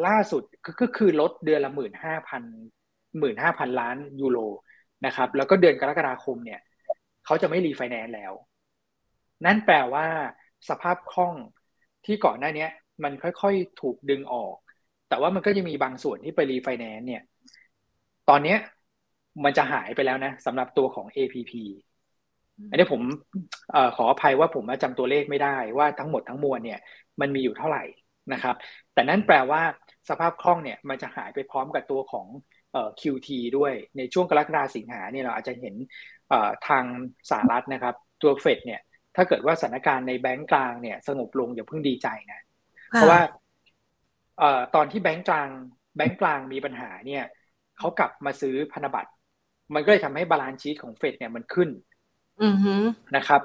[0.06, 0.42] ล่าสุด
[0.80, 2.42] ก็คือลดเดือนละหมื่นห้าพัน
[3.18, 4.38] หมื่นห้าพันล้านยูโร
[5.06, 6.60] นะครับ แล้วก็เดือนกรกฎาคมเนี่ย
[7.24, 8.32] เขาจะไม่รีไฟแนนซ์แล้ว
[9.44, 10.06] นั่นแปลว่า
[10.68, 11.34] สภาพคล่อง
[12.06, 12.66] ที่ก่อนหน้านี้
[13.04, 14.54] มันค่อยๆถูกดึงออก
[15.08, 17.22] แต่ว่ามันก็ยังมีบางส่วนที่ไปรีไฟแนนซ์เนี่ย
[18.28, 18.56] ตอนนี้
[19.44, 21.52] มันจะหายไปแล้วนะสำหรับตัวของ APP
[22.70, 23.00] อันนี้ผม
[23.74, 26.80] อขออภัยว่าผมจำตัวเลขไม่ได้ว่าทั้งหมดทั้งมวลเนี่ย
[27.20, 27.84] มันมีอยู่เท่าไหร่
[28.32, 28.56] นะครับ
[28.94, 29.62] แต่นั่นแปลว่า
[30.08, 32.26] สภาพคล่องเนี่ยมันจะหายไปพร้อมกับตัวของ
[33.00, 35.74] QT ด้วยในช่วงกรกฎาสิงหาเนี่ยเราอาจจะเห็น
[36.68, 36.84] ทาง
[37.30, 38.80] สหรัฐนะครับตัวเฟดเนี่ย
[39.16, 42.40] ถ้าเกิดว่าสถานการณ์ในแบงก์กลางเนี่ยสงบลงอย่าเพิ่งดีใจนะ
[42.88, 43.20] เพราะว่า
[44.74, 45.48] ตอนที่แบงก์กลาง
[45.96, 47.24] แบงก์กลางมีปัญหาเนี่ย
[47.78, 49.10] เขากลับมาซื้อพันธบัตร
[49.74, 51.70] มันก็เลยทำให้ balance sheet ของเฟดเนี่ยมันขึ้น
[53.16, 53.40] นะครับ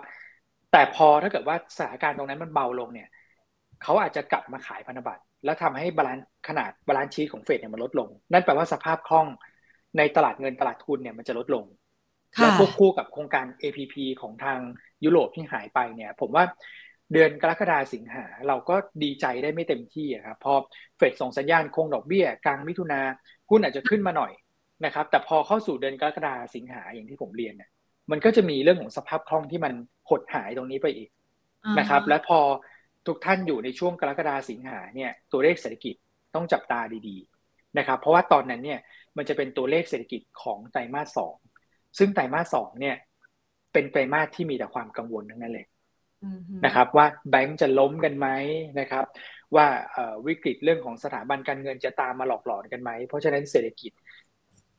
[0.72, 3.08] แต่พอถ้าเกิดว่าสถานการณ์ตรงนั้นมันเบาลงเนี่ย
[3.84, 9.28] เขาอาจจะกลับมาขายพันธบัตรแล้วทำให้ balance ขนาด balance sheet ของเฟดเนี่ยมันลดลง นั่นแปลว่าสภาพคล่อง
[9.98, 11.66] ในตลาดเงินตลาดทุนเนี่ยมันจะลดลง
[12.40, 14.60] แล้วควบคู่กับโครงการ APP ของทาง
[15.04, 16.44] ยุโรปที่หายไปเนี่ย ผมว่า
[17.14, 20.54] เดือนกรกฎาสิงหาเราก็ดีใจได้ไม่เต็มที่ครับพอ
[20.98, 23.02] เฟดส่งสัญญาณคงดอกเบี้ย กลางมิถุนา
[23.50, 24.32] หุ้นอาจจะขึ้นมาหน่อย
[24.86, 27.70] นะครับ แต่พอเข้าสู่เดือนกรกฎาสิงหาอย่างที่ผมเรียนเนี่ย
[28.12, 29.74] มันก็จะมีเรื่องของสภาพคล่องที่มัน
[30.10, 31.10] หดหายตรงนี้ไปอีก
[31.80, 32.40] นะครับ และพอ
[33.08, 35.96] ทุกท่านอยู่ในช่วงกรกฎาสิงหาเนี่ยตัวเลขเศรษฐกิจ
[36.36, 38.80] ต้องจับตาดีๆนะครับ เพราะว่าตอนนั้นเนี่ย
[39.18, 41.36] มันจะเป็นตัวเลขเศรษฐกิจของไตรมาสสอง
[41.98, 42.96] ซึ่งไตรมาสสองเนี่ย
[43.74, 45.68] เป็นไตรมาสที่มีแต่ความกังวลทั้งนั้นเลย
[46.66, 48.28] นะครับ ว่าแบงก์จะล้มกันไหม
[48.80, 49.06] นะครับ
[49.56, 49.66] ว่า
[50.28, 53.92] วิกฤตเรื่องของสถาบันการเงินจะตามมาหลอกหลอนกันไหมเพราะฉะนั้นเศรษฐกิจ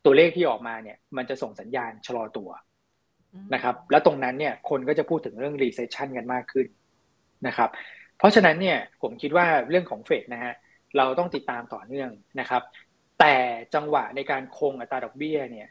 [0.05, 2.51] ตัวเลขที่ออกมาเนี่ย มันจะส่งสัญญาณชะลอตัว
[3.55, 6.67] นะครับ แล้วตรงนั้นเนี่ยคนก็จะพูดถึงเรื่อง recession กันมากขึ้น
[7.47, 7.71] นะครับ
[8.19, 10.55] เพราะฉะนั้นเนี่ยผมคิดว่าเรื่องของเฟดนะฮะ
[10.97, 12.11] เราต้องติดตามต่อเนื่อง
[12.41, 12.63] นะครับ
[13.21, 13.35] แต่
[13.75, 15.69] จังหวะในการคงอัตราดอกเบี้ยเนี่ย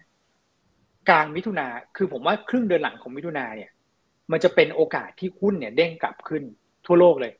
[1.09, 3.71] กลางมิถุนาคือผมว่าครึ่งเดือนหลังของมิถุนาเนี่ย
[4.31, 6.43] มันจะเป็นโอกาสที่หุ้นเนี่ยเด้งกลับขึ้น
[6.85, 7.33] ทั่วโลกเลย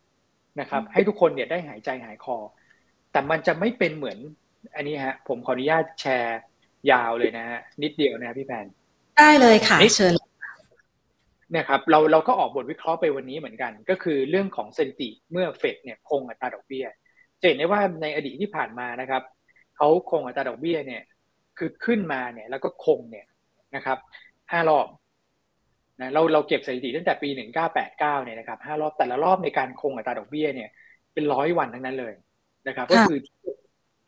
[0.59, 2.37] นะครับ ให้ทุกคนเนี่ยได้หายใจหายคอ
[3.11, 4.17] แต่มันจะไม่เป็นเหมือน
[4.75, 6.39] อันนี้ฮะผมขออนุญาตแชร์
[6.91, 8.65] ยาวเลยนะฮะนิดเดียวนะพี่แพน
[9.17, 10.13] ได้เลยค่ะเชิญ
[11.51, 16.85] เนี่ยครับเราเราก็ออกบทวิเคราะห์ไปวันนี้เหมือนกัน ก็คือเรื่องของเซนติเมื่อเฟดเนี่ยคงอัตราดอกเบี้ย
[17.41, 19.23] จะเห็นได้ว่าในอดีตที่ผ่านมานะครับ
[19.77, 21.01] เขาคงอัตราดอกเบี้ยเนี่ย
[21.57, 23.27] คือขึ้นมาเนี่ย แล้วก็คงเนี่ย
[23.75, 23.97] นะครับ
[24.51, 24.87] ห้ารอบ
[26.01, 30.69] นะเราเราเก็บสถิติตั้งแต่ปีหนึ่งเก้าแปดเก้าเนี่ยนะครับห้ารอบแต่ละรอบในการคงอัตราดอกเบี้ยเนี่ย
[31.13, 32.13] เป็นร้อยวันทั้งนั้นเลย
[32.67, 33.17] นะครับ ก็คือ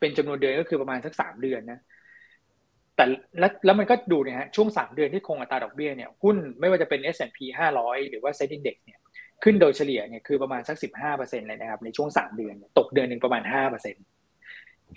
[0.00, 1.78] เป็นจำนวนเดือนก็คือประมาณสักสามเดือนนะ
[2.96, 3.04] แต่
[3.38, 7.38] แล้วแล้วมันก็ดูเนี่ยฮะช่วงสามเดือนที่คงอัตราดอกเบี้ยเนี่ยหุ้นไม่ว่าจะเป็น S&P
[7.74, 8.98] 500 หรือว่าเซ็นดิ้งเด็กเนี่ย
[9.42, 14.04] ขึ้นโดยเฉลี่ยเนี่ยคือประมาณสักสิบห้าเปอร์เซ็นต์เลยนะครับในช่วงสามเดือน ตกเดือนหนึ่งประมาณห้าเปอร์เซ็นต์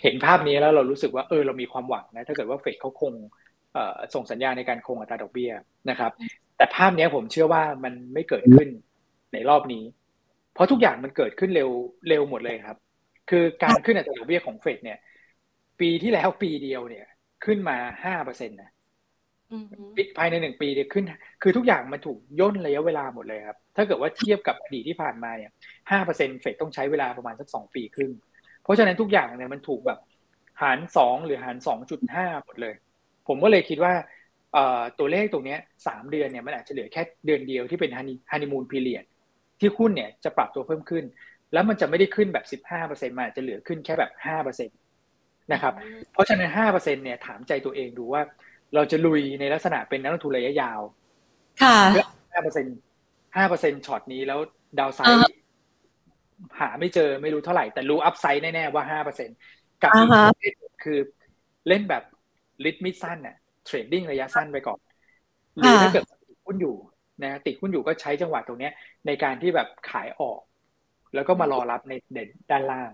[0.04, 3.14] เห็นภาพนี้แล้วเรารู้สึกว่าเออเรามีความหวังนะถ้าเกิดว่าเฟดเขาคง
[4.14, 5.52] ส่งสัญญาในการคงอัตราดอกเบี้ย
[5.90, 6.12] นะครับ
[6.58, 8.70] แต่ภาพนี้ผมเชื่อว่ามันไม่เกิดขึ้น
[9.34, 9.84] ในรอบนี้
[10.54, 11.70] เพราะทุกอย่างมันเกิดขึ้นเร็ว
[12.10, 12.78] เร็วหมดเลยครับ
[13.30, 14.98] คือการขึ้นอัตราดอกเบี้ยของเฟดเนี่ย
[15.80, 17.06] ปีที่แล้วปีเดียวเนี่ย
[17.46, 18.72] ขึ้นมาห้าเปอร์เซ็นต์นะ
[20.18, 21.04] ภายในหนึ่งปีเนี่ยขึ้น
[21.42, 25.52] คือทุกอย่างมันถูกย่นระยะเวลาหมดเลยครับ ถ้าเกิดว่าเทียบกับอดีตที่ผ่านมาเนี่ย
[25.92, 28.12] ห้าเปอร์เซ็นต์เฟดต้องใช้เวลาประมาณสักสองปีครึ่ง
[28.64, 30.00] เพราะฉะนั้นทุกอย่างเนี่ยมันถูกแบบ
[30.62, 32.76] หารสองหรือหารสองจุดห้าหมดเลย
[33.28, 33.94] ผมก็เลยคิดว่า
[35.00, 39.06] ตัวเลขตรงนี้สามเดือนเนี่ยมันอาจจะเหลือแค่เดือนเดียวที่เป็น honeymoon period
[39.60, 41.04] ที่หุ้นเนี่ยจะปรับตัวเพิ่มขึ้น
[41.54, 44.78] แล้วมันจะไม่ได้ขึ้นแบบสิบห้าเปอร์เซ็นต์มันอาจจะเหลือขึ้นแค่แบบห้าเปอร์เซ็นต์
[45.54, 45.74] นะครับ
[46.14, 48.22] เพราะฉะนั้นห้าเปอร์เซ็นต์เนี่ยถามใจตัวเองดูว่า
[48.76, 50.82] เราจะลุยในลักษณะเป็นนักลงทุนระยะยาว
[51.64, 51.78] ค่ะ
[52.34, 52.66] ห้าเปอร์เซ็นต์
[53.36, 54.40] ห้าเปอร์เซ็นต์ช็อตนี้แล้ว
[54.80, 55.20] downside
[56.60, 59.30] หาไม่เจอไม่รู้เท่าไหร่ แต่รู้ upside แน่ๆว่าห้าเปอร์เซ็นต์
[59.84, 59.92] กับ
[60.44, 61.00] อีกคือ
[61.68, 62.04] เล่นแบบ
[62.66, 64.80] limit สั้นเนี่ย trading ระยะสั้นไปก่อน
[65.56, 66.76] หรือถ้าเกิดติดหุ้นอยู่
[67.24, 68.70] นะติดหุ้นอยู่ก็ใช้จังหวะตรงนี้
[69.08, 70.42] ในการที่แบบขายออก
[71.16, 72.92] แล้วก็มารอรับในเด่นด้านล่าง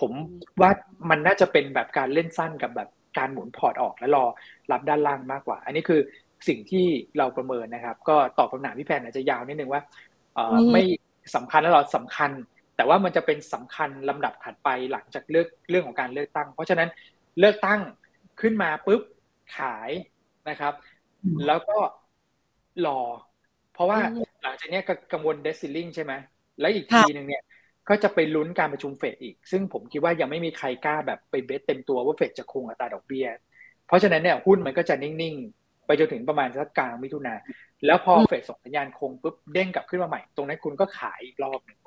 [0.00, 0.12] ผม
[0.60, 0.70] ว่า
[1.10, 4.24] มันน่าจะเป็นแบบการเล่นสั้นกับแบบการหมุนพอร์ตออกแล้วรอ
[4.72, 6.00] รับด้านล่างมากกว่า อันนี้คือ
[6.48, 6.86] สิ่งที่
[7.18, 9.82] เราประเมินนะครับ ก็ตอบคำถามพี่แพนอาจจะยาวนิดนึงว่า
[10.34, 10.82] เออไม่
[11.34, 12.30] สำคัญแล้วเราสำคัญ
[12.76, 16.88] แต่ว่ามันจะเป็นสำคัญลำดับถัดไปหลังจากเลือกเรื่องของการเลือกตั้ง เพราะฉะนั้น
[17.38, 17.80] เลือกตั้ง
[18.40, 19.02] ขึ้นมาปุ๊บ
[19.56, 19.90] ขาย
[20.48, 20.74] นะครับ
[21.46, 21.78] แล้วก็
[22.86, 23.00] รอ
[23.74, 23.98] เพราะว่า
[24.42, 24.80] หลังจากนี้
[25.12, 26.12] กังวลเดซิลลิงใช่ไหม
[26.60, 27.42] แล้วอีกทีหนึ่งเนี่ย
[27.88, 33.26] ก็จะไปลุ้นการประชุมเฟดอีก ซึ่งผมคิดว่ายังไม่มีใครกล้าแบบไปเบสเต็มตัวว่าเฟดจะคงอัตราดอกเบี้ย
[33.86, 37.34] เพราะฉะนั้นเนี่ยหุ้นมันก็จะนิ่งๆ ไปจนถึงประมาณสักกลางมิถุนา
[37.86, 41.78] แล้วพอเฟดส่งสัญญาณคงปุ๊บเด้งกลับขึ้นมาใหม่ ตรงนั้นคุณก็ขายอีกรอบหนึ่ง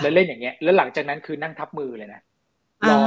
[0.00, 2.20] แล้วเล่นอย่างเงี้ย แล้วหลังจากนั้นคือนั่งทับมือเลยนะ
[2.88, 3.00] รอ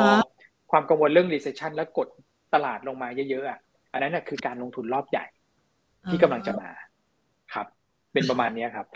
[0.72, 2.08] ความกังวลเรื่อง recession แล้วกด
[2.54, 3.60] ตลาดลงมาเยอะๆอะ
[3.92, 5.26] อันนั้นน่ะคือการลงทุนรอบใหญ่
[6.10, 6.70] ที่กำลังจะมา
[7.54, 7.68] ครับ
[8.14, 8.88] เป็นประมาณนี้ครับ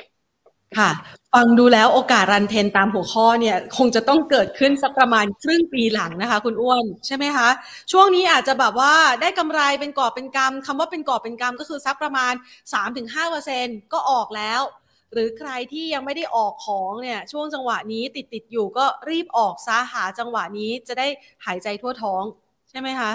[0.79, 0.91] ค่ะ
[1.33, 7.49] ฟังดูแล้วโอกาสรันเทนตามหัวข้อเนี่ย คงจะต้องเกิดขึ้นสักประมาณครึ่งปีหลังนะคะ คุณอ้วนใช่ไหมคะ
[7.91, 12.33] ช่วงนี้อาจจะแบบว่าได้กำไรเป็นกอบเป็นกำคำว่าเป็นกอบเป็นกำก็คือสักประมาณ
[12.73, 14.61] 3-5%ก็ออกแล้ว
[15.13, 21.07] หรือใครที่ยังไม่ได้ออกของเนี่ย ช่วงจังหวะนี้ติดติดอยู่ก็รีบออกซะหาจังหวะนี้จะได้
[21.45, 22.23] หายใจทั่วท้อง
[22.69, 23.11] ใช่ไหมคะ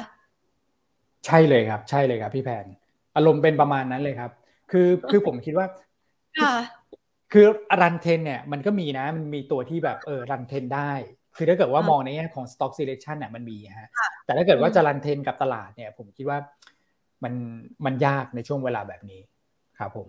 [1.26, 2.66] ใช่เลยครับ ใช่เลยครับ พี่แพน
[3.16, 4.30] อารมณ์เป็นประมาณนั้นเลยครับ
[4.70, 5.66] คือคือผมคิดว่า
[7.32, 7.46] คือ
[7.82, 10.92] รันเทนเนี่ยมันก็มีนะ มันมีตัวที่แบบเออรันเทนได้
[11.36, 13.90] คือถ้าเกิดว่ามองในแง่ของ stock selection เนี่ยมันมีฮะ
[14.24, 16.38] แต่ถ้าเกิดว่าจะรันเทนกับตลาดเนี่ย ผมคิดว่า
[17.24, 17.34] มัน
[17.84, 19.20] มันยากในช่วงเวลาแบบนี้
[19.78, 20.08] ครับผม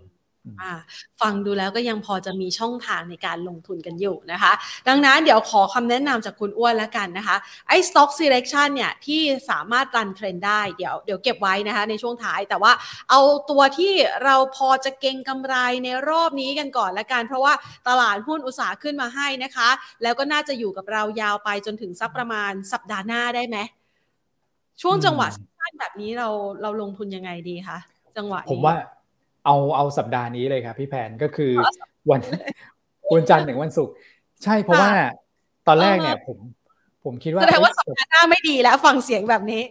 [1.21, 4.53] ฟังดูแล้วก็ยังพอจะมีช่องทางในการลงทุนกันอยู่นะคะ
[4.87, 7.35] ดังนั้นเดี๋ยวขอคำแนะนำจากคุณอ้วนแล้วกันนะคะ
[7.67, 12.71] ไอ้ stock selection เนี่ยที่สามารถรันเทรนได้เดี๋ยวเดี๋ยวเก็บไว้นะคะในช่วงท้าย แต่ว่า
[13.09, 17.53] เอาตัวที่เราพอจะเก็งกำไรในรอบนี้กันก่อนละกันเพราะว่า
[17.87, 19.69] ตลาดหุ้นอุตสาหขึ้นมาให้นะคะ
[20.03, 23.57] แล้วก็น่าจะอยู่กับเรายาวไปจนถึงสักประมาณสัปดาห์หน้าได้ไหม
[24.81, 26.29] ช่วงจังหวะสั้นแบบนี้เรา
[26.61, 27.77] เราลงทุนยังไงดีคะ
[28.17, 28.75] จังหวะผมว่า
[29.49, 31.51] เอาเอาสัปดาห์นี้เลยครับพี่แพนก็คือ
[32.09, 32.21] วัน
[33.13, 33.93] วันจันทร์ถึงวันศุกร์
[34.43, 34.91] ใช่เพราะว่า
[35.67, 36.37] ตอนแรกเนี่ยผม
[37.03, 39.63] ผมคิดว่าแสดงว่าสัปดาห์หน้าไม่ดีแล้วฟังเสียงแบบนี้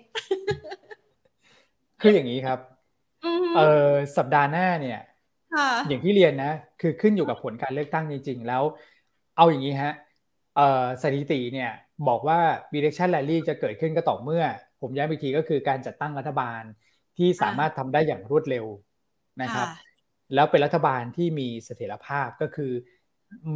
[2.00, 2.58] คืออย่างนี้ครับ
[3.56, 5.00] เออสัปดาห์หน้าเนี่ย
[5.88, 8.62] อย่างที่เรียนนะ คือขึ้นอยู่กับผลการเลือกตั้งจริง ๆ แล้ว
[9.36, 9.94] เอาอย่างนี้ฮะ
[10.56, 11.70] เออสถิติเนี่ย
[12.08, 12.38] บอกว่า
[12.76, 14.44] election rally จะเกิดขึ้นก็ต่อเมื่อ
[14.80, 16.62] ผมย้ำอีกทีก็คือการจัดตั้งรัฐบาล
[17.16, 18.66] ที่สามารถทำได้อย่างรวดเร็ว
[19.42, 19.68] นะครับ
[20.34, 22.72] แล้วเป็นรัฐบาลที่มีเสถียรภาพก็คือ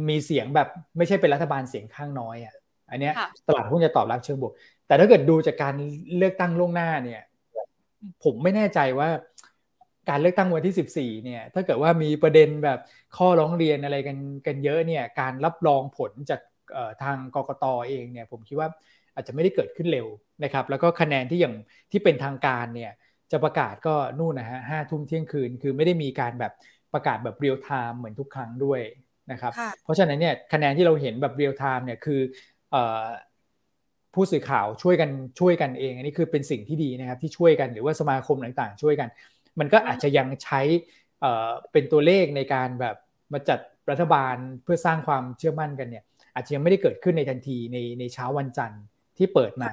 [0.09, 0.67] มีเสียงแบบ
[0.97, 2.55] ไม่ใช่เป็นรัฐบาลเสียงข้างน้อยอะ
[2.89, 3.13] อันเนี้ย
[3.47, 4.53] ตลาดหุ้นจะตอบรับเชิงบวก
[4.87, 5.75] แต่ถ้าเกิดดูจากการ
[6.17, 7.21] เลือกตั้งล่วงหน้าเนี่ย
[8.23, 9.09] ผมไม่แน่ใจว่า
[10.09, 12.79] การเลือกตั้งวันที่ 14 เนี่ย ถ้าเกิดว่ามีประเด็นแบบ
[13.17, 14.17] ข้อร้องเรียนอะไรกัน
[14.47, 16.41] กันเยอะเนี่ย การรับรองผลจาก
[17.03, 18.69] ทางกกตเองเนี่ย ผมคิดว่า
[19.15, 20.07] อาจจะไม่ได้เกิดขึ้นเร็ว
[20.43, 21.55] นะครับ แล้วก็คะแนนที่อย่าง
[21.91, 22.91] ที่เป็นทางการเนี่ย
[23.31, 26.53] จะประกาศก็นู่นนะฮะห้าทุ่มเที่ยงคืน คือไม่ได้มีการแบบ
[26.93, 28.81] ประกาศแบบ real-time เหมือนทุกครั้งด้วย
[29.31, 32.21] นะครับ เพราะฉะนั้นเนี่ยคะแนนที่เราเห็นแบบ real-time เนี่ยคือ
[34.13, 35.09] ผู้สื่อข่าวช่วยกัน
[35.39, 39.09] ช่วยกันเอง อันนี้คือเป็นสิ่งที่ดีนะครับที่ช่วยกันหรือว่าสมาคมต่างๆ ช่วยกัน
[39.59, 40.61] มันก็อาจจะยังใช้
[41.71, 42.95] เป็นตัวเลขในการแบบ
[43.33, 43.59] มาจัด
[43.89, 46.03] รัฐบาลเพื่อสร้างความเชื่อมั่นกันเนี่ย
[46.35, 48.81] อาจจะยังไม่ได้เกิดขึ้นในทันทีในในเช้าวันจันทร์
[49.17, 49.71] ที่เปิดมา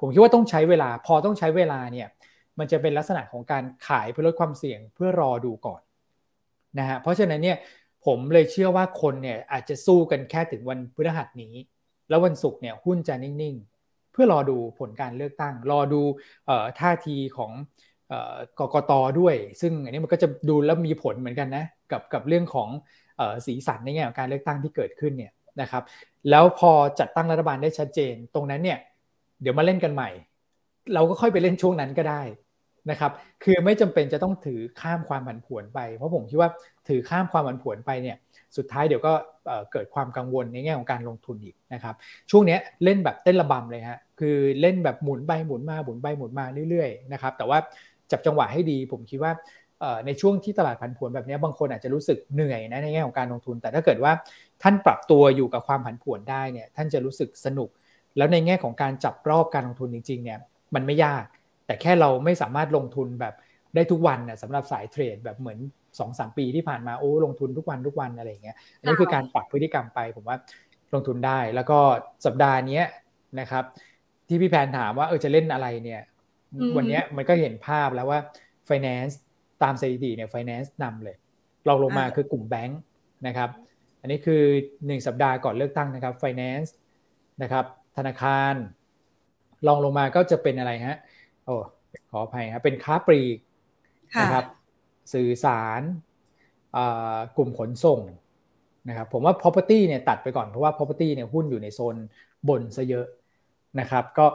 [0.00, 2.08] ผมคิดว่าต้องใช้เวลาพอต้องใช้เวลาเนี่ย
[2.58, 5.80] มันจะเป็นลักษณะของการขายเพื่อลดความเสี่ยงเพื่อรอดูก่อน
[6.78, 7.56] นะฮะเพราะฉะนั้นเนี่ย
[8.06, 11.54] ผมเลยเชื่อว่าคนเนี่ยอาจจะสู้กันแค่ถึงวันพฤหัสนี้
[12.08, 16.02] แล้ววันศุกร์เนี่ยหุ้นจะนิ่งๆ เพื่อรอดูผลการเลือกตั้ง รอดู
[16.80, 17.52] ท่าทีของ
[18.58, 22.68] กกตด้วย ซึ่งอันนี้มันก็จะดูแล้วมีผลเหมือนกันนะกับกับเรื่องของ
[23.46, 25.82] สีสันในแง่ของการเลือกตั้งที่เกิดขึ้นเนี่ยนะครับ
[26.30, 28.78] แล้วพอจัดตั้งรัฐบาลได้ชัดเจนตรงนั้นเนี่ย
[29.42, 30.10] เดี๋ยวมาเล่นกันใหม่
[30.94, 32.22] เราก็ค่อยไปเล่นช่วงนั้นก็ได้
[32.90, 33.12] นะครับ
[33.44, 36.50] คือไม่จำเป็นจะต้องถือข้ามความผันผวนไป เพราะผมคิดว่า
[36.88, 38.16] ถือข้ามความผันผวนไปเนี่ย
[38.56, 39.12] สุดท้ายเดี๋ยวก็
[39.72, 41.94] เกิดความกังวลในแง่ของการลงทุนอีกนะครับ
[42.30, 47.58] ช่วงนี้เล่นแบบเต้นระบำเลยฮะ คือเล่นแบบหมุนไปหมุนมาหมุนไปหมุนมาเรื่อยๆนะครับ แต่ว่า
[48.10, 49.32] จับจังหวะให้ดี ผมคิดว่า
[50.06, 54.12] ในช่วงที่ตลาดผันผวนแบบนี้บางคนอาจจะรู้สึกเหนื่อยนะในแง่ของการลงทุน แต่ถ้าเกิดว่า
[54.62, 57.68] ท่านปรับตัวอยู่กับความผันผวนได้เนี่ย ท่านจะรู้สึกสนุก
[58.16, 60.38] แล้วในแง่ของการจับรอบการลงทุนจริงๆเนี่ย
[60.74, 61.24] มันไม่ยาก
[61.66, 63.34] แต่แค่เราไม่สามารถลงทุนแบบ
[63.74, 65.58] ได้ทุกวันนะสำหรับสายเทรดแบบเหมือน
[65.98, 70.36] สองสามปีที่ผ่านมาโอ้ลงทุนทุกวันทุกวันอะไรเงี้ยอันนี้คือการปรับพฤติกรรมไปผมว่า
[70.94, 71.78] ลงทุนได้แล้วก็
[72.26, 72.82] สัปดาห์นี้
[73.40, 73.64] นะครับ
[74.28, 76.02] ที่พี่แพนถามว่าเออจะเล่นอะไรเนี่ย
[76.76, 78.18] วันนี้มันก็เห็นภาพแล้วว่า
[78.68, 79.14] finance
[79.62, 81.16] ตามสถิติเนี่ย finance นำเลย
[81.68, 82.80] ลองลงมาคือกลุ่มแบงค์
[83.26, 83.50] นะครับ
[84.00, 84.42] อันนี้คือ
[84.86, 86.70] หนึ่งสัปดาห์ก่อนเลือกตั้งนะครับ finance
[87.42, 87.64] นะครับ
[87.96, 88.54] ธนาคาร
[89.66, 90.96] ลองลงมาก็จะเป็นอะไรฮะ
[91.44, 91.54] โอ้
[92.10, 93.38] ขออภัยครับเป็นค้าปลีก
[94.22, 94.46] นะครับ
[95.12, 95.82] สื่อสาร
[97.36, 98.00] กลุ่มขนส่ง
[98.88, 101.96] นะครับ ผมว่า property เนี่ยตัดไปก่อนเพราะว่า property เนี่ยหุ้นอยู่ในโซน
[102.48, 103.06] บนซะเยอะ
[103.80, 104.26] นะครับ ก็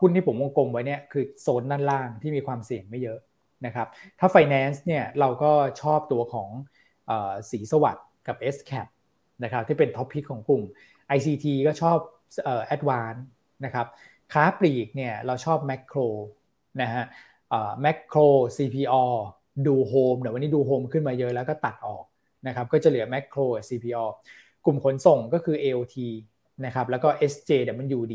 [0.00, 3.18] หุ้นที่ผมวงกลมไว้เนี่ยคือโซนด้านล่างที่มีความเสี่ยงไม่เยอะ
[3.66, 3.88] นะครับ
[4.18, 6.48] ถ้า finance เนี่ยเราก็ชอบตัวของ
[7.50, 8.86] สีสวัสด์กับ S cap
[9.44, 10.62] นะครับที่เป็นท็อปพิกของกลุ่ม
[11.16, 11.98] ICT ก็ชอบ
[12.74, 13.20] ADVANC
[13.64, 13.86] นะครับ
[14.32, 15.98] ค้าปลีกเนี่ยเราชอบแมคโคร
[16.82, 17.04] นะฮะ
[17.82, 18.18] แมคโคร
[18.56, 19.04] CPO
[19.66, 22.04] ดูโฮมเดี๋ยววันนี้ดูโฮมขึ้นมาเยอะแล้วก็ตัดออก
[22.46, 24.04] นะครับก็จะเหลือแมคโคร CPO
[24.64, 25.96] กลุ่มขนส่งก็คือ AOT
[26.64, 28.14] นะครับแล้วก็ SJWD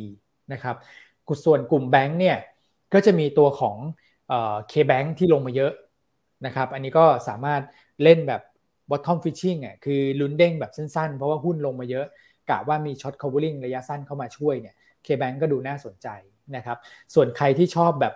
[0.54, 0.76] นะครับ
[1.46, 2.38] ส่วนกลุ่มแบงค์เนี่ย
[2.94, 3.78] ก็จะมีตัวของ
[4.72, 5.74] K-Bank ที่ลงมาเยอะ
[6.46, 7.62] นะครับอันนี้ก็สามารถ
[8.04, 8.42] เล่นแบบ
[8.90, 12.06] bottom fishing อะคือลุ้นเด้งแบบสั้นๆ เพราะว่าหุ้นลงมาเยอะ
[12.50, 14.76] กะว่ามี short covering ระยะสั้นเข้ามาช่วยเนี่ย
[15.08, 16.08] KBank ก็ดูน่าสนใจ
[16.56, 16.78] นะครับ
[17.14, 18.14] ส่วนใครที่ชอบแบบ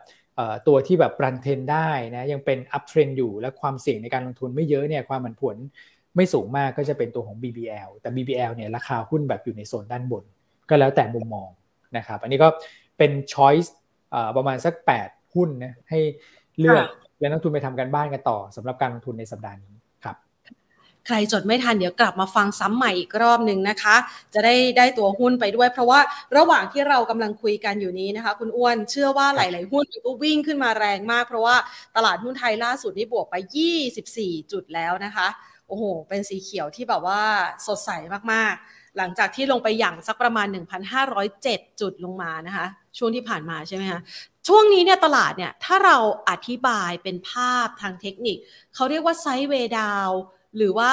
[0.67, 5.55] ตัวที่แบบรันเทนได้นะยังเป็นอัพเทรนอยู่และความเสี่ยงในการลงทุนไม่เยอะเนี่ยความผันผวน
[6.15, 10.23] ไม่สูงมากก็จะเป็นตัวของ BBL แต่ BBL เนี่ยราคาหุ้นแบบอยู่ในโซนด้านบน
[10.69, 11.49] ก็แล้วแต่มุมมอง
[11.97, 12.49] นะครับอันนี้ก็
[12.97, 13.73] เป็นช้อยส์
[14.37, 14.73] ประมาณสัก
[15.05, 15.99] 8 หุ้นนะให้
[16.59, 16.85] เลือก
[17.19, 19.75] และนักทุนไปทำกันบ้านกันต่อสำหรับการลงทุนในสัปดาห์นี้
[21.07, 23.95] ใครจดไม่ทันเดี๋ยวกลับมาฟังซ้ำใหม่อีกรอบหนึ่งนะคะ
[24.33, 25.99] จะได้ได้ตัวหุ้นไปด้วย เพราะว่า
[26.37, 31.55] ระหว่างที่เรากำลังคุยกันอยู่นี้นะคะ คุณอ้วนเชื่อว่าหลาย ๆ หุ้นก็วิ่งขึ้นมาแรงมาก เพราะว่า
[31.95, 33.35] ตลาดหุ้นไทยล่าสุดนี่บวกไป
[33.93, 35.27] 24 จุดแล้วนะคะ
[35.67, 37.21] โอ้โห เป็นสีเขียวที่แบบว่า
[37.67, 37.89] สดใส
[38.31, 40.47] มาก ๆ หลังจากที่ลงไปอย่างสักประมาณ
[41.13, 42.65] 1,507 จุดลงมานะคะ
[42.97, 43.99] ช่วงที่ผ่านมาใช่ไหมคะ
[44.47, 45.97] ช่วงนี้เนี่ยตลาดเนี่ย ถ้าเรา
[46.29, 48.37] อธิบายเป็นภาพทางเทคนิค
[48.75, 50.09] เขาเรียกว่าไซด์เวดาว
[50.57, 50.91] หรือว่า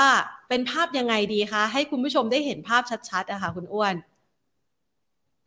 [0.49, 3.95] เป็นภาพยังไงดีคะ ให้คุณผู้ชมได้เห็นภาพชัดๆอะค่ะคุณอ้วน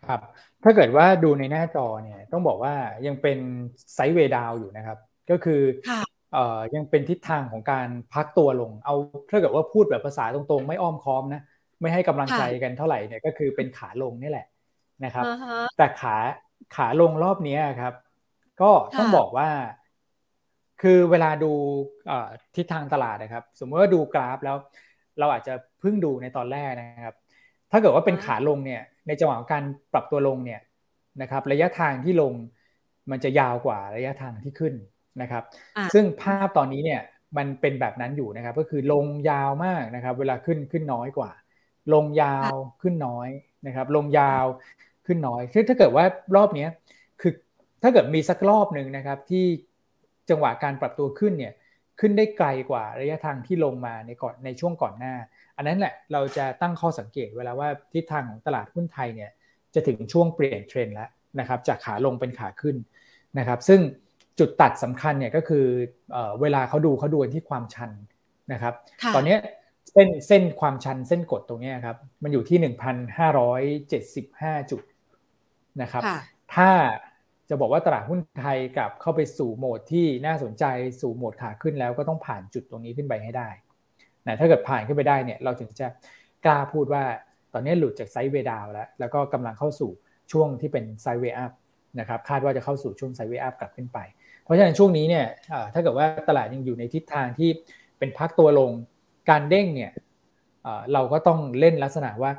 [0.07, 0.19] ครับ
[0.63, 2.73] ถ้าเกิดว่าดูในหน้าจอเนี่ยต้องบอกว่า
[3.07, 3.37] ยังเป็น
[3.93, 4.97] ไซด์เวดาวอยู่นะครับ
[5.29, 5.61] ก็คือ
[6.33, 8.95] เอ่อยังเป็นทิศทางของการพักตัวลง เอา
[9.31, 11.41] ถ้าเกิดว่าพูดแบบภาษาตรงๆ ไม่อ้อมค้อมนะ
[11.81, 14.45] ไม่ให้กำลังใจกันเท่าไหร่เนี่ยก็คือเป็นขาลงนี่แหละ
[15.05, 15.27] นะครับ
[15.77, 16.15] แต่ขา
[16.75, 17.93] ขาลงรอบนี้ครับ
[18.61, 19.49] ก็ต้องบอกว่า
[20.81, 21.51] คือเวลาดู
[22.55, 24.57] ทิศทางตลาดนะครับ สมมติว่าดูกราฟแล้ว
[25.19, 27.15] เราอาจจะเพิ่งดูในตอนแรกนะครับ
[27.71, 29.63] ถ้าเกิดว่าเป็นขาลงเนี่ยในจังหวะของการ
[29.93, 30.61] ปรับตัวลงเนี่ย
[31.21, 32.33] นะครับระยะทางที่ลง
[33.11, 34.73] มันจะยาวกว่าระยะทางที่ขึ้น
[35.21, 35.43] นะครับ
[35.93, 37.01] ซึ่งภาพตอนนี้เนี่ย
[37.37, 41.31] มันเป็นแบบนั้นอยู่นะครับ ก็คือลงยาวมากนะครับ เวลาขึ้นขึ้นน้อยกว่า
[41.93, 43.29] ลงยาวขึ้นน้อย
[43.67, 44.45] นะครับ ลงยาว
[45.05, 46.67] ขึ้นน้อยซึ่งถ้าเกิดว่ารอบนี้
[47.21, 47.33] คือ
[47.83, 49.45] ถ้าเกิดมีสักรอบหนึ่งนะครับที่
[50.31, 51.53] จังหวะการปรับตัวขึ้นเนี่ย
[51.99, 55.13] ขึ้นได้ไกลกว่าระยะทางที่ลงมาในก่อนในช่วงก่อนหน้า
[55.57, 59.31] อันนั้นแหละเราจะตั้งข้อสังเกตเวลาว่าทิศทางของตลาดหุ้นไทยเนี่ย
[59.73, 62.75] จะถึงช่วงเปลี่ยนเทรนด์แล้วนะครับจากขาลงเป็นขาขึ้น
[63.39, 63.79] นะครับ ซึ่ง
[64.39, 65.65] จุดตัดสำคัญเนี่ยก็คือ
[66.41, 67.91] เวลาเขาดูเขาดูที่ความชัน
[68.53, 68.73] นะครับ
[69.15, 69.35] ตอนนี้
[69.93, 74.81] เส้นเส้นความชันเส้นกดตรงนี้ครับมันอยู่ที่หนึ่งพันห้าร้อยเจ็ดสิบห้าจุด
[75.81, 76.03] นะครับ
[76.55, 76.69] ถ้า
[77.51, 80.65] จะบอกว่าตลาดหุ้นไทยกลับเข้าไปสู่โหมดที่น่าสนใจ
[81.01, 83.49] สู่โหมดขาขึ้นแล้วก็ต้องผ่านจุดตรงนี้ขึ้นไปให้ได้
[84.27, 85.87] นะถ้าเกิดผ่านขึ้นไปได้เนี่ยเราถึงจะ
[86.45, 87.03] กล้าพูดว่า
[87.53, 89.91] ตอนนี้หลุดจากไซด์เวดาวแล้ว แล้วก็กำลังเข้าสู่
[90.31, 91.51] ช่วงที่เป็น sideway up
[91.99, 93.99] นะครับคาดว่าจะเข้าสู่ช่วง sideway up กลับขึ้นไป
[94.43, 95.25] เพราะฉะนั้นช่วงนี้เนี่ย
[95.73, 97.49] ถ้าเกิดว่าตลาดยังอยู่ในทิศทางที่
[97.99, 98.71] เป็นพักตัวลง
[99.29, 99.91] การเด้งเนี่ย
[100.93, 102.31] เราก็ต้องเล่นลักษณะว่า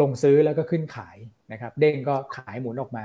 [0.00, 1.16] ลงซื้อแล้วก็ขึ้นขาย
[1.52, 3.04] นะครับเด้งก็ขายหมุนออกมา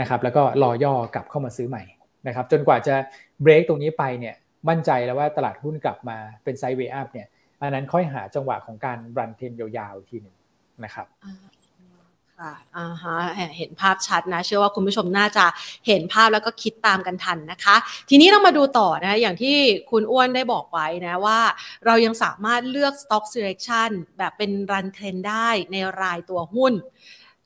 [0.00, 1.82] นะครับแล้วก็รอย่อกลับเข้ามาซื้อใหม่
[2.26, 2.94] นะครับจนกว่าจะ
[3.42, 4.34] เบรกตรงนี้ไปเนี่ย
[4.68, 7.26] มั่นใจแล้วว่าตลาดหุ้นกลับมาเป็น sideway up เนี่ย
[7.62, 10.36] อันนั้นค่อยหาจังหวะของการ run trend ยาวๆทีหนึ่ง
[10.84, 11.06] นะครับ
[12.38, 13.16] ค่ะอ่าฮะ
[13.56, 15.44] เห็นภาพชัดนะ เชื่อว่าคุณผู้ชมน่าจะ
[15.86, 17.76] เห็นภาพแล้วก็คิดตามกันทันนะคะ
[18.08, 19.56] ทีนี้เรามาดูต่อนะ อย่างที่
[19.90, 21.40] คุณอ้วนได้บอกไว้นะว่า
[21.86, 26.72] เรายังสามารถเลือก stock selection แบบเป็นรันเทรนได้ในรายตัวหุ้น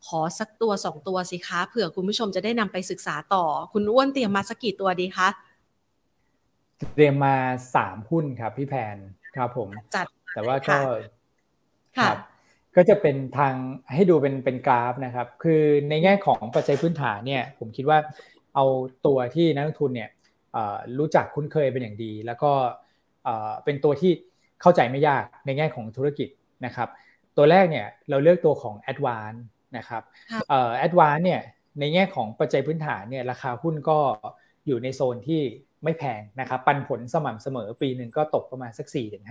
[0.06, 5.28] ขอสักตัวสองตัวสิคะเผื่อคุณผู้ชมจะได้นำไปศึกษาต่อ คุณอ้วนเตรียมมาสักกี่ตัวดีคะ
[6.94, 7.34] เตรียมมา
[7.74, 8.96] สามหุ้นครับพี่แพน
[9.36, 10.78] ครับผมจัดแต่ว่าก็
[11.98, 12.16] ครับ
[12.76, 13.54] ก็จะเป็นทาง
[13.94, 17.98] ให้ดูเป็นเป็นกราฟนะครับ คือในแง่ของปัจจัยพื้นฐานเนี่ยผมคิดว่า
[18.54, 18.64] เอา
[19.06, 20.10] ตัวที่นักลงทุนเนี่ย
[20.98, 22.52] รู้จักคุ้นเคยเป็นอย่างดี แล้วก็
[23.64, 24.12] เป็นตัวที่
[24.60, 26.28] เข้าใจไม่ยากในแง่ของธุรกิจ
[26.66, 26.88] นะครับ
[27.36, 29.38] ตัวแรกเนี่ยเราเลือกตัวของ a d v a n c e
[29.76, 30.02] นะครับ
[30.48, 31.40] เอ่อแอดวานเนี่ย
[31.80, 33.98] ในแง่ของปัจจัยพื้นฐานเนี่ยราคาหุ้นก็
[34.66, 35.42] อยู่ในโซนที่
[35.84, 38.86] ไม่แพงนะครับปันผลสม่ำเสมอปีหนึ่งก็ตกประมาณสัก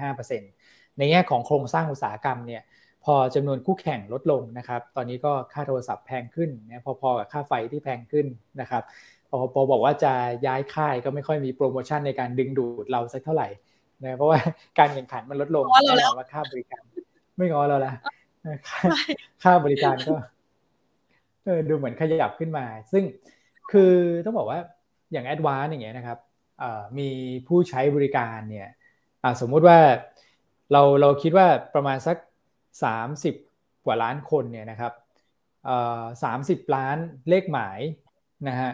[0.08, 2.62] 4-5%ในแง่ของโครงสร้างอุตสาหกรรมเนี่ย
[3.06, 8.26] พอจำนวนคู่แข่งลดลงนะครับตอนนี้ก็ค่าโทรศัพท์แพงขึ้นนะพอๆกับค่าไฟที่แพงขึ้น
[8.62, 8.84] นะครับ
[9.30, 10.14] พอพอบอกว่าจะ
[10.46, 13.48] ย้ายค่ายก็ไม่ค่อยมีโปรโมชั่นในการดึงดูดเราสักเท่าไหร่
[14.04, 14.40] นะเพราะว่า
[14.80, 16.82] การแข่งขันมันลดลงแน่นอนว่าค่าบริการ
[17.38, 17.94] ไม่งอเราละ
[19.44, 20.16] ค่าบริการก็
[21.46, 23.04] เออดูเหมือนขยับขึ้นมา ซึ่ง
[23.72, 23.94] คือ
[24.26, 24.60] ต้องบอกว่า
[25.12, 26.20] อย่างแอดวานอย่างเงี้ยนะครับ
[27.00, 27.10] มี
[27.48, 28.70] ผู้ใช้บริการเนี่ย
[29.42, 29.80] สมมุติว่า
[30.72, 32.18] เราเราคิดว่าประมาณสัก
[33.02, 34.94] 30 กว่าล้านคนเนี่ยนะครับ
[36.24, 36.98] สามสิบล้าน
[37.30, 37.80] เลขหมาย
[38.48, 38.72] นะฮะ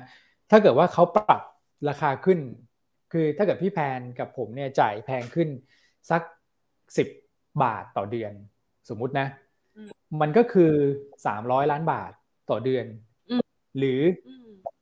[0.50, 1.42] ถ้าเกิดว่าเขาปรับ
[1.90, 2.40] ราคาขึ้น
[3.12, 5.50] คือถ้าเกิดพี่แพนกับผมเนี่ยจ่ายแพงขึ้น
[6.12, 6.22] สัก
[6.98, 7.08] สิบ
[7.64, 8.34] บาทต่อเดือน
[8.90, 9.28] สมมุตินะ
[10.22, 10.72] มันก็คือ
[11.26, 12.12] สามร้อยล้านบาท
[12.50, 12.86] ต่อเดือน
[13.78, 14.00] หรือ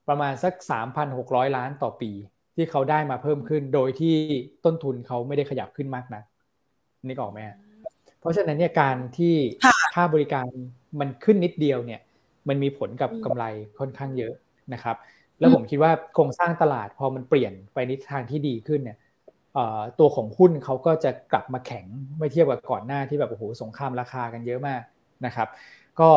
[0.07, 2.11] ประมาณสักสามพันหกร้อยล้านต่อปี
[2.55, 4.15] ที่เขาได้มาเพิ่มขึ้น โดยที่
[4.65, 6.21] ต้นทุนเขาไม่ได้ขยับขึ้นมากนะ
[7.03, 7.39] นี่ออกไหม
[8.19, 9.35] เพราะฉะนั้นเนี่ยการที่
[9.93, 10.45] ค่าบริการ
[10.99, 12.01] มันขึ้นนิดเดียวเนี่ย
[12.47, 13.45] มันมีผลกับกำไร
[13.79, 14.33] ค่อนข้างเยอะ
[14.73, 14.95] นะครับ
[15.39, 18.97] แล้วผมคิดว่าโครงสร้างตลาดพอมันเปลี่ยนไปในทางที่ดีขึ้นเนี่ย
[19.99, 21.85] ตัวของหุ้นเขาก็จะกลับมาแข็ง
[22.17, 24.81] เมื่อเทียบกับก่อนหน้าที่แบบโอ้โหสงครามราคากันเยอะมาก
[25.25, 25.47] นะครับ
[25.99, 26.09] ก็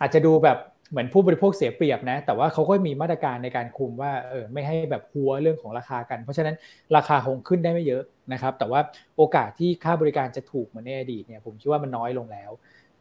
[0.00, 0.58] อาจจะดูแบบ
[0.90, 6.54] เหมือนผู้บริโภคเสียเปรียบนะ แต่ว่าเขาก็มีมาตรการในการคุมว่าเออไม่ให้แบบฮั้วเรื่องของราคากัน เพราะฉะนั้น
[6.96, 8.02] ราคาคงขึ้นได้ไม่เยอะ
[8.32, 8.80] นะครับ แต่ว่า
[9.16, 12.50] โอกาสที่ค่าบริการจะถูกเหมือนในอดีตเนี่ยผมคิดว่ามันน้อยลงแล้ว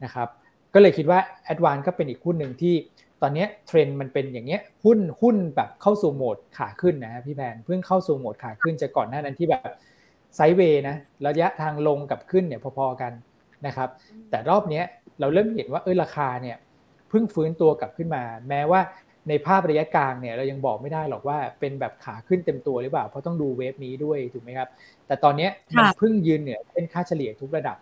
[0.03, 0.27] นะครับ
[0.73, 2.75] ก็เลยคิดว่า ADVANC ก็เป็นอีกหุ้นหนึ่งที่
[3.21, 9.71] ตอนนี้เทรนด์มันเป็นอย่างเงี้ยหุ้นหุ้นแบบเข้าสู่โหมดขาขึ้นนะพี่แพนเพิ่งเข้าสู่โหมดขาขึ้นจะก่อนหน้านั้นที่แบบ
[10.35, 10.95] ไซด์เวย์นะ
[11.25, 13.11] ระยะทางลงกับขึ้นเนี่ยพอๆกัน
[13.67, 13.89] นะครับ
[14.29, 14.81] แต่รอบนี้
[15.19, 16.57] เราเริ่มเห็นว่าเออราคาเนี่ย
[17.09, 18.81] เพิ่งฟื้นตัวกลับขึ้นมา แม้ว่า
[19.29, 24.69] ในภาพระยะกลางเนี่ยเรายังบอกไม่ได้หรอกว่าเป็นแบบขาขึ้นเต็มตัวหรือเปล่าเพราะต้องดูเวฟนี้ด้วยถูกไหมครับ
[25.07, 25.47] แต่ตอนนี้
[25.77, 27.77] มันเพิ่งยืนเหนือเส้นค่าเฉลี่ยทุกระดับ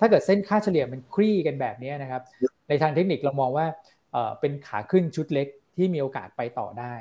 [0.00, 2.22] ถ้าเกิดเส้นค่าเฉลี่ยมันคลี่กันแบบนี้นะครับ
[2.68, 3.66] ในทางเทคนิคเรามองว่า
[4.40, 6.94] เป็นขาขึ้นชุดเล็กที่มีโอกาสไปต่อได้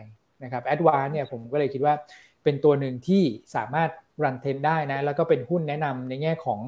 [0.43, 1.95] นะครับแอดวานเนี่ยผมก็เลยคิดว่า
[2.43, 3.23] เป็นตัวหนึ่งที่
[3.55, 3.89] สามารถ
[4.23, 6.59] รันเทนได้นะแล้วก็เป็นหุ้นแนะนำในแง่ของ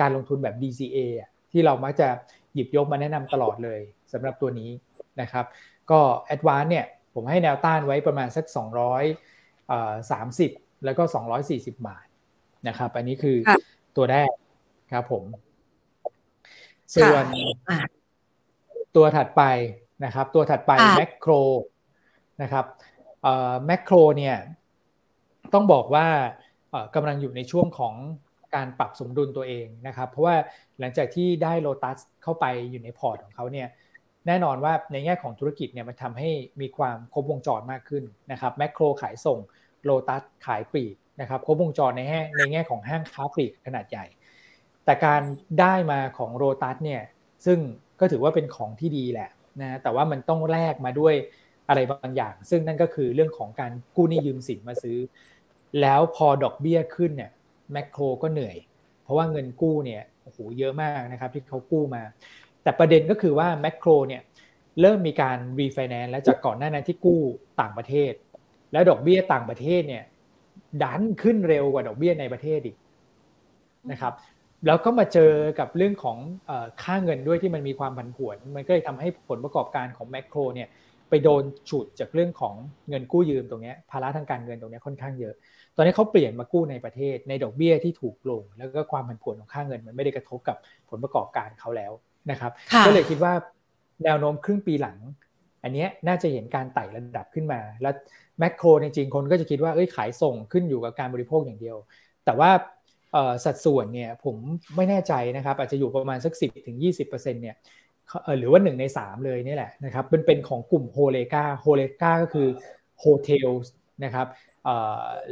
[0.00, 0.98] การลงทุนแบบ DCA
[1.52, 2.08] ที่เรามักจะ
[2.54, 3.80] หยิบยกมาแนะนำตลอดเลย
[4.12, 4.70] สำหรับตัวนี้
[5.20, 5.44] นะครับ
[5.90, 8.46] ก็แอดวานเนี่ยผมให้แนวต้านไว้ประมาณสัก
[10.04, 11.02] 230 แล้วก็
[11.44, 12.06] 240 บาท
[12.68, 13.36] นะครับ อันนี้คือ
[13.96, 14.30] ตัวแรก
[14.92, 15.24] ครับผม
[16.94, 17.24] ส่วน
[18.96, 19.42] ตัวถัดไป
[20.04, 21.32] นะครับตัวถัดไปแมคโคร
[22.42, 22.64] นะครับ
[23.66, 24.36] แมคโครเนี่ย
[25.54, 26.06] ต้องบอกว่า
[26.94, 27.94] กำลังอยู่ในช่วงของ
[28.54, 30.36] การปรับสมดุลตัวเองนะครับ เพราะว่า
[30.78, 33.68] หลังจากที่ได้โลตัสเข้าไปอยู่ในพอร์ตของเขาเนี่ย
[34.26, 36.30] แน่นอนว่าในแง่ของธุรกิจเนี่ยมันทำให้
[36.60, 39.38] มีความครบวงจรมากขึ้นนะครับแมคโครขายส่ง
[39.84, 44.06] โลตัสขายปลีกนะครับครบวงจรในแง่ในแง่ของห้างค้าปลีกขนาดใหญ่
[44.84, 45.22] แต่การ
[45.60, 47.02] ได้มาของโลตัสเนี่ย
[47.46, 47.58] ซึ่ง
[48.00, 49.30] ก็ถือว่าเป็นของที่ดีแหละ
[49.60, 51.14] นะแต่ว่ามันต้องแลกมาด้วย
[51.68, 54.98] อะไรบางอย่าง ซึ่งนั่นก็คือเรื่องของการกู้หนี้ยืมสินมาซื้อ
[55.80, 57.30] แล้วพอดอกเบี้ยขึ้นเนี่ย
[57.72, 58.56] แมคโครก็เหนื่อย
[59.02, 62.02] เพราะว่าเงินกู้เนี่ยโอ้โหเยอะมากนะครับที่เขากู้มา
[62.62, 64.22] แต่ประเด็นก็คือว่าแมคโครเนี่ย
[64.80, 67.20] เริ่มมีการรีไฟแนนซ์แล้วจากก่อนหน้านั้นที่กู้
[67.60, 68.12] ต่างประเทศ
[68.72, 70.04] แล้วดอกเบี้ยต่างประเทศเนี่ย
[70.82, 72.76] ดันขึ้นเร็วกว่าดอกเบี้ยในประเทศอีก
[73.90, 74.12] นะครับ
[74.66, 76.18] แล้วก็มาเจอกับเรื่องของ
[76.82, 80.68] ค่าเงินด้วยที่มันมีความผันผวน มันก็เลยทำให้ผลประกอบการของแมคโครเนี่ย
[81.10, 82.54] ไปโดนฉุดจากเรื่องของ
[82.88, 85.34] เงินกู้ยืมตรงนี้ภาระทางการเงินตรงนี้ค่อนข้างเยอะ
[85.76, 90.56] ตอนนี้เขาเปลี่ยนมากู้ในประเทศในดอกเบี้ยที่ถูกลง แล้วก็ความผันผวนของค่าเงิน มันไม่ได้กระทบกับ
[90.90, 91.92] ผลประกอบการเขาแล้ว
[92.30, 92.52] นะครับ
[92.86, 93.32] ก็เลยคิดว่า
[94.04, 94.98] แนวโน้มครึ่งปีหลัง
[95.62, 97.94] อันนี้น่าจะเห็นการไต่ระดับขึ้นมา แล้ว
[98.38, 101.76] แมคโครจริงๆคนก็จะคิดว่าเอ้ยขายส่งขึ้นอยู่กับการบริโภคอย่างเดียว
[102.24, 102.50] แต่ว่า
[103.44, 104.36] สัดส่วนเนี่ยผม
[104.76, 107.56] ไม่แน่ใจนะครับอาจจะอยู่ประมาณสัก 10ถึง20%เนี่ย
[108.38, 112.48] หรือว่าหนึ่งในสามเลยนี่แหละนะครับเป็นเป็นของกลุ่ม HoReCa HoReCa ก็คือ
[112.98, 113.50] hotel
[114.04, 114.26] นะครับ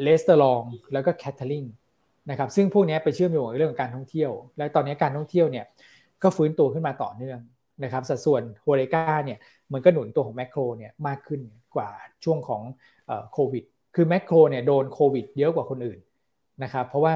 [0.02, 0.62] restaurant
[0.92, 1.64] แล้วก็ catering
[2.30, 5.64] นะครับซึ่งพวกนี้ไปเชื่อมโยงกับเรื่องของการท่องเที่ยว และตอนนี้การท่องเที่ยวเนี่ย
[6.22, 7.38] ก็ฟื้นตัวขึ้นมาต่อเนื่อง
[7.84, 9.38] นะครับสัดส่วน HoReCa เนี่ย
[9.72, 11.40] มันก็หนุนตัวของแมคโครเนี่ยมากขึ้น
[11.76, 11.88] กว่า
[12.24, 12.62] ช่วงของ
[13.32, 13.64] โควิด
[13.94, 15.98] คือแมคโครเนี่ยโดนโควิดเยอะกว่าคนอื่น
[16.62, 17.12] นะครับเพราะว่า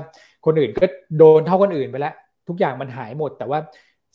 [0.47, 0.85] คนอื่นก็
[1.19, 2.15] โดนเท่าคนอื่นไปแล้ว
[2.49, 3.59] ทุกอย่างมันหายหมด แต่ว่า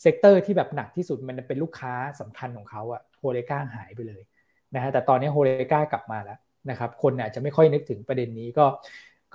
[0.02, 4.22] sector ที่แบบหนักที่สุดมันเป็นลูกค้าสำคัญของเขาอะ HoReCa หายไปเลย
[4.76, 6.38] นะฮะแต่ตอนนี้ HoReCa กลับมาแล้ว
[6.70, 8.66] นะครับคนอาจจะไม่ค่อยนึกถึงประเด็นนี้ก็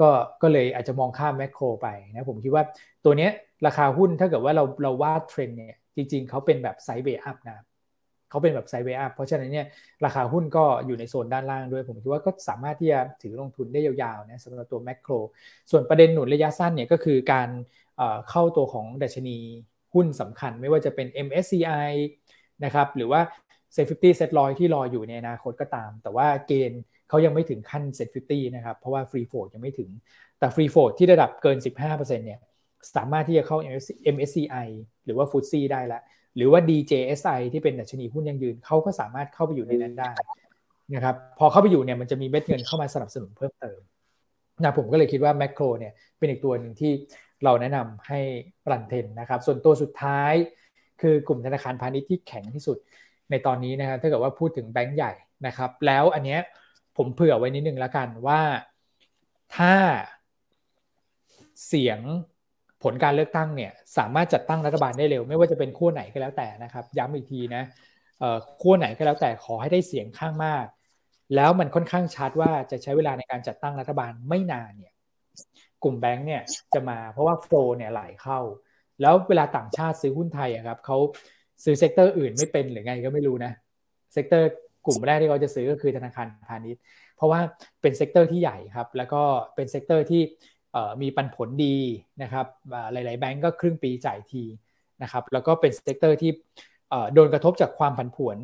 [0.01, 0.09] ก็
[0.43, 2.65] ก็เลยอาจจะมองข้ามแมคโครไปนะผมคิดว่า
[3.05, 3.31] ตัวเนี้ย
[3.67, 7.65] ราคาหุ้นถ้าเกิดว่าเราเราวาดเทรนเนี่ยจริงๆเขาเป็นแบบ sideway up นะ
[8.31, 9.67] เขาเป็นแบบไซเวอัพเพราะฉะนั้นเนี่ย
[10.05, 15.13] ราคาหุ้นก็อยู่ในโซนด้านล่างด้วย ผมคิดว่าก็สามารถที่จะถือลงทุนได้ยาวๆนะสำหรับตัวแมคโคร
[15.71, 17.49] ส่วนประเด็นหนุนระยะสั้นเนี่ยก็คือการ
[18.31, 19.39] เข้าตัวของดัชนี
[19.95, 21.91] หุ้นสำคัญไม่ว่าจะเป็น MSCI
[22.65, 23.21] นะครับหรือว่า
[23.75, 29.91] Set 50 Set 100 ที่รออยู่ในอนาคตก็ตาม แต่ว่าเกณฑ์เขายังไม่ถึงขั้น Set 50 นะครับ เพราะว่า Free Float ยังไม่ถึง
[30.39, 31.59] แต่ Free Float ที่ระดับเกิน
[31.89, 32.41] 15%เนี่ย
[32.97, 33.59] สามารถที่จะเข้า
[34.15, 34.69] MSCI
[35.05, 36.03] หรือว่า FTSE ได้แล้ว
[36.39, 40.11] หรือว่า DJSI ที่เป็นดัชนีหุ้นยังยืนเขาก็สามารถเข้าไปอยู่ในนั้นได้
[40.95, 43.79] นะครับพอเข้าไปอยู่เนี่ยมันจะมีเม็ดเงินเข้ามาสนับสนุนเพิ่มเติม
[44.63, 46.93] นะผมก็เลยคิดว่าแมคโครเนี่ยเป็นอีกตัวหนึ่งที่
[47.45, 48.21] เราแนะนำให้
[48.71, 50.33] รันเทนนะครับส่วนตัวสุดท้าย
[51.01, 52.79] คือกลุ่มธนาคารพาณิชย์ที่แข็งที่สุด
[53.31, 55.13] ในตอนนี้นะครับถ้าเกิดว่าพูดถึงแบงก์ใหญ่
[55.47, 56.41] นะครับแล้วอันเนี้ย
[56.97, 58.41] ผมเผื่อไว้นิดนึงแล้วกันว่า
[59.57, 59.75] ถ้า
[61.67, 62.01] เสียง
[62.83, 67.63] ผลการเลือกตั้งเนี่ยสามารถจัดตั้งรัฐบาลได้เร็ว ไม่ว่าจะเป็นขั้วไหนก็แล้วแต่นะครับ ย้ำอีกทีนะ
[68.63, 70.67] ขั้วไหนก็แล้วแต่ขอให้ได้เสียงข้างมาก
[71.35, 74.93] แล้วมันค่อนข้างชัดว่าจะใช้เวลาในการจัดตั้งรัฐบาลไม่นานเนี่ย
[75.83, 76.43] กลุ่มแบงก์เนี่ย
[76.75, 78.41] จะมาเพราะว่า flow เนี่ยไหลเข้า
[79.01, 80.97] แล้วเวลาต่างชาติซื้อหุ้นไทยอะครับเขา
[81.65, 83.53] ซื้อ sector อื่นไม่เป็นหรือไงก็ไม่รู้นะ
[84.13, 84.49] sector
[84.87, 86.83] กลุ่มแรกที่เขาจะซื้อก็คือธนาคารพาณิชย์
[87.17, 87.41] เพราะว่า
[87.83, 89.23] เป็น sector ที่ใหญ่ครับ แล้วก็
[89.55, 90.23] เป็น sector ที่
[91.03, 91.77] มีปันผลดี
[92.23, 92.47] นะครับ
[92.93, 94.45] หลาย ๆ แบงก์ก็ครึ่งปีจ่ายที
[95.03, 96.31] นะครับแล้วก็เป็น sector ที่
[97.15, 98.39] โดนกระทบจากความผันผวน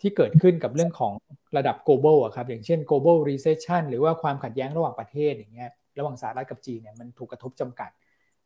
[0.00, 1.12] ที่เกิดขึ้นกับเรื่องของ
[1.56, 7.90] ระดับ global อะครับอย่างเช่น global recession หรือว่าความขัดแย้งระหว่างประเทศอย่างเงี้ยระหว่างสหรัฐกับจีนเนี่ยมันถูกกระทบจำกัด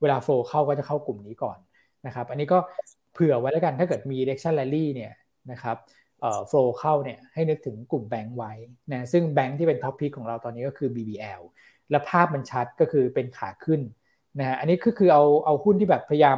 [0.01, 1.59] เวลา flow เข้าก็จะเข้ากลุ่มนี้ก่อน
[2.07, 2.59] นะครับอันนี้ก็
[3.13, 5.13] เผื่อไว้แล้วกันถ้าเกิดมี election rally เนี่ย
[5.53, 5.77] นะครับ
[6.49, 8.53] flow เข้าเนี่ยให้นึกถึงกลุ่มแบงก์ไว้
[8.93, 11.41] นะซึ่งแบงก์ที่เป็น top pick ของเราตอนนี้ก็คือ BBL
[11.91, 13.81] และภาพมันชัดก็คือเป็นขาขึ้น
[14.39, 16.37] นะฮะอันนี้ก็คือเอาเอาหุ้นที่แบบพยายาม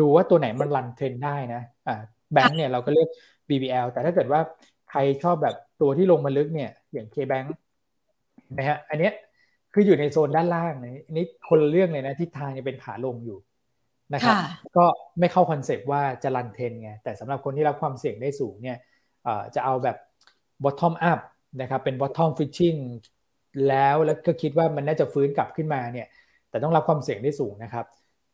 [0.00, 2.00] ดูว่าตัวไหนมัน run trend ได้นะอ่า
[2.32, 3.08] แบงก์เนี่ยเราก็เลือก
[3.48, 4.40] BBL แต่ถ้าเกิดว่า
[4.90, 7.48] ใครชอบแบบตัวที่ลงมาลึกเนี่ยอย่าง KBank
[8.58, 9.10] นะฮะอันนี้
[9.72, 10.72] คืออยู่ในโซนด้านล่าง
[11.06, 13.38] อันนี้คนละเรื่องเลยนะทิศทางจะเป็นขาลงอยู่
[14.14, 14.34] นะครับ
[14.76, 14.84] ก็
[15.20, 18.78] ไม่เข้าคอนเซปต์ว่าจะรันเทนไงแต่สำหรับคนที่รับความเสี่ยงได้สูงเนี่ย
[19.54, 19.96] จะเอาแบบ
[20.64, 21.20] bottom up
[21.60, 22.78] นะครับเป็น bottom fishing
[23.68, 26.06] แล้วแล้วก็คิดว่ามันน่าจะฟื้นกลับขึ้นมาเนี่ย
[26.50, 27.86] แต่ต้องรับความเสี่ยงได้สูงนะครับ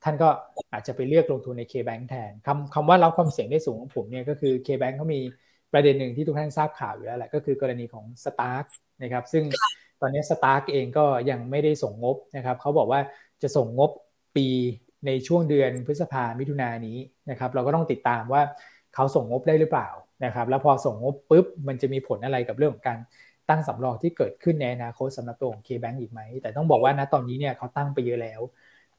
[0.05, 0.29] ท่านก็
[0.73, 5.21] อาจจะไปเลือกลงทุนใน K-Bank แทนคำคำว่ารับความเสี่ยงได้สูงของผมเนี่ยก็คือ K-Bank เขามี
[5.73, 8.67] ประเด็นหนึ่งที่ทุกท่านทราบข่าวอยู่แล้วแหละก็คือกรณีของ Stark
[9.03, 9.45] นะครับ ซึ่ง
[10.01, 13.01] ตอนนี้ Stark เองก็ยังไม่ได้ส่งงบนะครับเขาบอกว่า
[13.43, 13.91] จะส่งงบ
[14.37, 14.47] ปี
[15.07, 16.99] ในช่วงเดือนพฤษภามิถุนายนี้
[17.31, 18.43] นะครับ เราก็ต้องติดตามว่า
[18.95, 19.89] เขาส่งงบได้หรือเปล่า
[20.25, 22.99] นะครับ แล้วพอส่งงบปุ๊บมันจะมีผลอะไรกับเรื่องของการ
[23.49, 28.41] ตั้งสำรองที่เกิดขึ้นในอนาคตสำหรับตัวของ K-Bank อีกไหม แต่ต้องบอกว่าณตอนนี้เนี่ยเขาตั้งไปเยอะแล้ว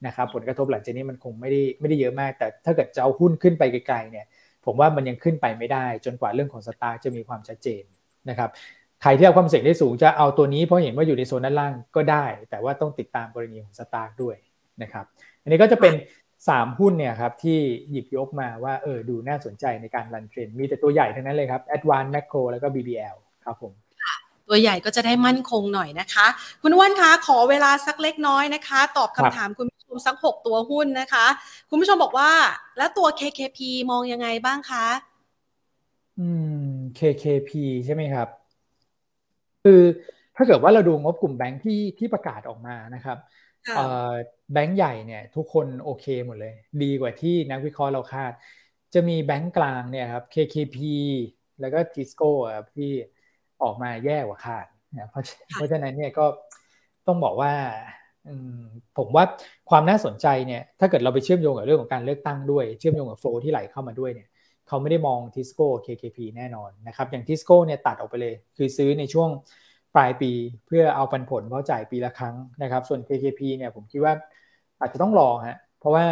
[0.05, 4.25] นะครับผลกระทบหลังจากนี้มันคงไม่ได้ไม่ได้เยอะมาก แต่ถ้าเกิดจะเอาหุ้นขึ้นไปไกลๆเนี่ย
[4.65, 7.83] ผมว่ามันยังขึ้นไปไม่ได้ จนกว่าเรื่องของสตาร์จะมีความชัดเจน
[8.29, 8.49] นะครับ
[9.01, 14.35] ใครที่เอาความเสี่ยงได้สูงจะเอาตัวนี้เพราะเห็นว่าอยู่ในโซนด้านล่างก็ได้ แต่ว่าต้องติดตามกรณีของสตาร์ด้วย
[14.81, 15.05] นะครับ
[15.43, 15.93] อันนี้ก็จะเป็น
[16.37, 17.59] 3 หุ้นเนี่ยครับที่
[17.91, 23.73] หยิบยกมาว่าเออดูน่าสนใจในการรันเทรนมีแต่ตัวใหญ่ทั้งนั้นเลยครับ Advanced Macro แล้วก็ BBL ครับผม
[24.49, 26.27] ตัวใหญ่ก็จะได้มั่นคงหน่อยนะคะ
[26.61, 31.25] คุณว่านคะขอเวลาสักเล็กน้อยนะคะ ตอบคำถามคุณผู้ชมสักหกตัวหุ้นนะคะ
[31.69, 32.31] คุณผู้ชมบอกว่า
[32.77, 33.59] แล้วตัว KKP
[33.91, 34.85] มองยังไงบ้างคะ
[36.19, 36.27] อื
[36.61, 36.63] ม
[36.97, 37.51] KKP
[37.85, 38.27] ใช่ไหมครับ
[39.63, 39.81] คือ
[40.35, 43.17] ถ้าเกิดว่าเราดูงบกลุ่มแบงค์ที่ที่ประกาศออกมานะครับ
[44.53, 48.31] แบงค์ใหญ่เนี่ยทุกคนโอเคหมดเลย ดีกว่าที่นักวิเคราะห์เราคาด
[48.93, 50.77] จะมีแบงค์กลางเนี่ยครับ KKP
[51.59, 52.91] แล้วก็ทิสโก้ครับที่
[53.63, 54.65] ออกมาแย่กว่าคาด
[54.97, 55.23] นะเพราะ
[55.55, 56.25] เพราะฉะนั้นเนี่ยก็
[57.07, 57.53] ต้องบอกว่า
[58.97, 59.23] ผมว่า
[59.69, 64.27] ความน่าสนใจเนี่ยถ้าเกิดเราไปเชื่อมโยงกับเรื่องของการเลือกตั้งด้วยเชื่อมโยงกับโฟลที่ไหลเข้ามาด้วยเนี่ย
[64.67, 69.29] เขาไม่ได้มองทิสโก้ KKP แน่นอนนะครับอย่างทิสโก้เนี่ยตัดออกไปเลย คือซื้อในช่วง
[69.95, 70.31] ปลายปี
[70.65, 74.13] เพื่อเอาปันผลเพราะจ่ายปีละครั้งนะครับ ส่วน KKP เนี่ยผมคิดว่า
[74.79, 76.05] อาจจะต้องรอฮะเพราะว่า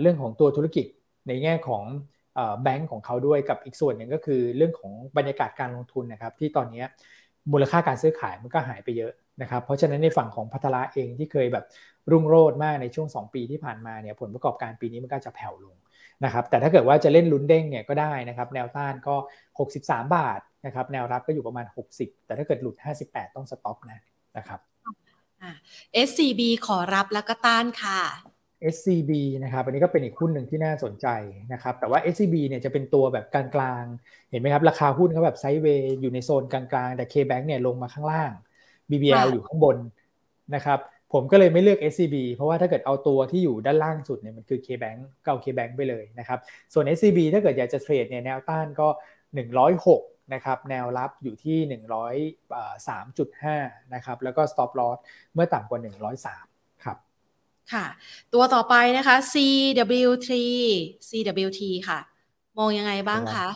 [0.00, 0.86] เรื่องของตัวธุรกิจ
[1.28, 1.82] ในแง่ของ
[2.62, 6.84] แบงก์ของเขาด้วยกับอีกส่วนหนึ่งก็คือเรื่องของบรรยากาศการลงทุนนะครับที่ตอนนี้
[7.52, 9.12] มูลค่าการซื้อขายมันก็หายไปเยอะ
[9.42, 11.64] นะครับเพราะฉะนั้นในฝั่งของพัทละเองที่เคยแบบ
[12.10, 15.76] รุ่งโรจน์มากในช่วง 2 ปีที่ผ่านมาเนี่ยผลประกอบการปีนี้มันก็จะแผ่วลง
[16.24, 19.14] นะครับแต่ถ้าเกิดว่าจะเล่นลุ้นเด้งเนี่ยก็ได้นะครับแนวต้านก็
[19.64, 21.66] 63 บาทนะครับแนวรับก็อยู่ประมาณ
[21.96, 22.76] 60 แต่ถ้าเกิดหลุด
[23.06, 24.00] 58 ต้องสต็อปนะ
[24.36, 24.60] นะครับ
[26.08, 28.00] SCB ขอรับแล้วก็ต้านค่ะ
[28.74, 29.10] SCB
[29.44, 31.06] นะครับอันนี้ก็เป็นอีกหุ้นหนึ่งที่น่าสนใจ
[31.52, 33.44] นะครับแต่ว่า SCB เนี่ยจะเป็นตัวแบบกลา
[33.82, 38.32] งๆ เห็นไหมครับ ราคาหุ้นเขาแบบไซด์เวย์อยู่ในโซนกลางๆ แต่ KBank เนี่ยลงมาข้างล่าง
[38.90, 39.76] BBL อยู่ข้างบน
[40.54, 40.78] นะครับ
[41.12, 46.38] ผมก็เลยไม่เลือก SCB เพราะว่าถ้าเกิดเอาตัวที่อยู่ด้านล่างสุดเนี่ยมันคือ KBank ก็เอา KBank ไปเลยนะครับ
[46.72, 48.88] ส่วน SCB ถ้าเกิดอยากจะเทรดเนี่ยแนวต้านก็
[49.60, 51.58] 106นะครับแนวรับอยู่ที่
[52.80, 54.98] 103.5นะครับแล้วก็ stop loss
[55.34, 56.51] เมื่อต่ำกว่า 103
[57.72, 57.86] ค่ะ
[58.34, 60.30] ตัวต่อไปนะคะ CW3
[61.08, 61.98] CWT ค่ะ
[62.58, 63.46] มองยังไงบ้างคะ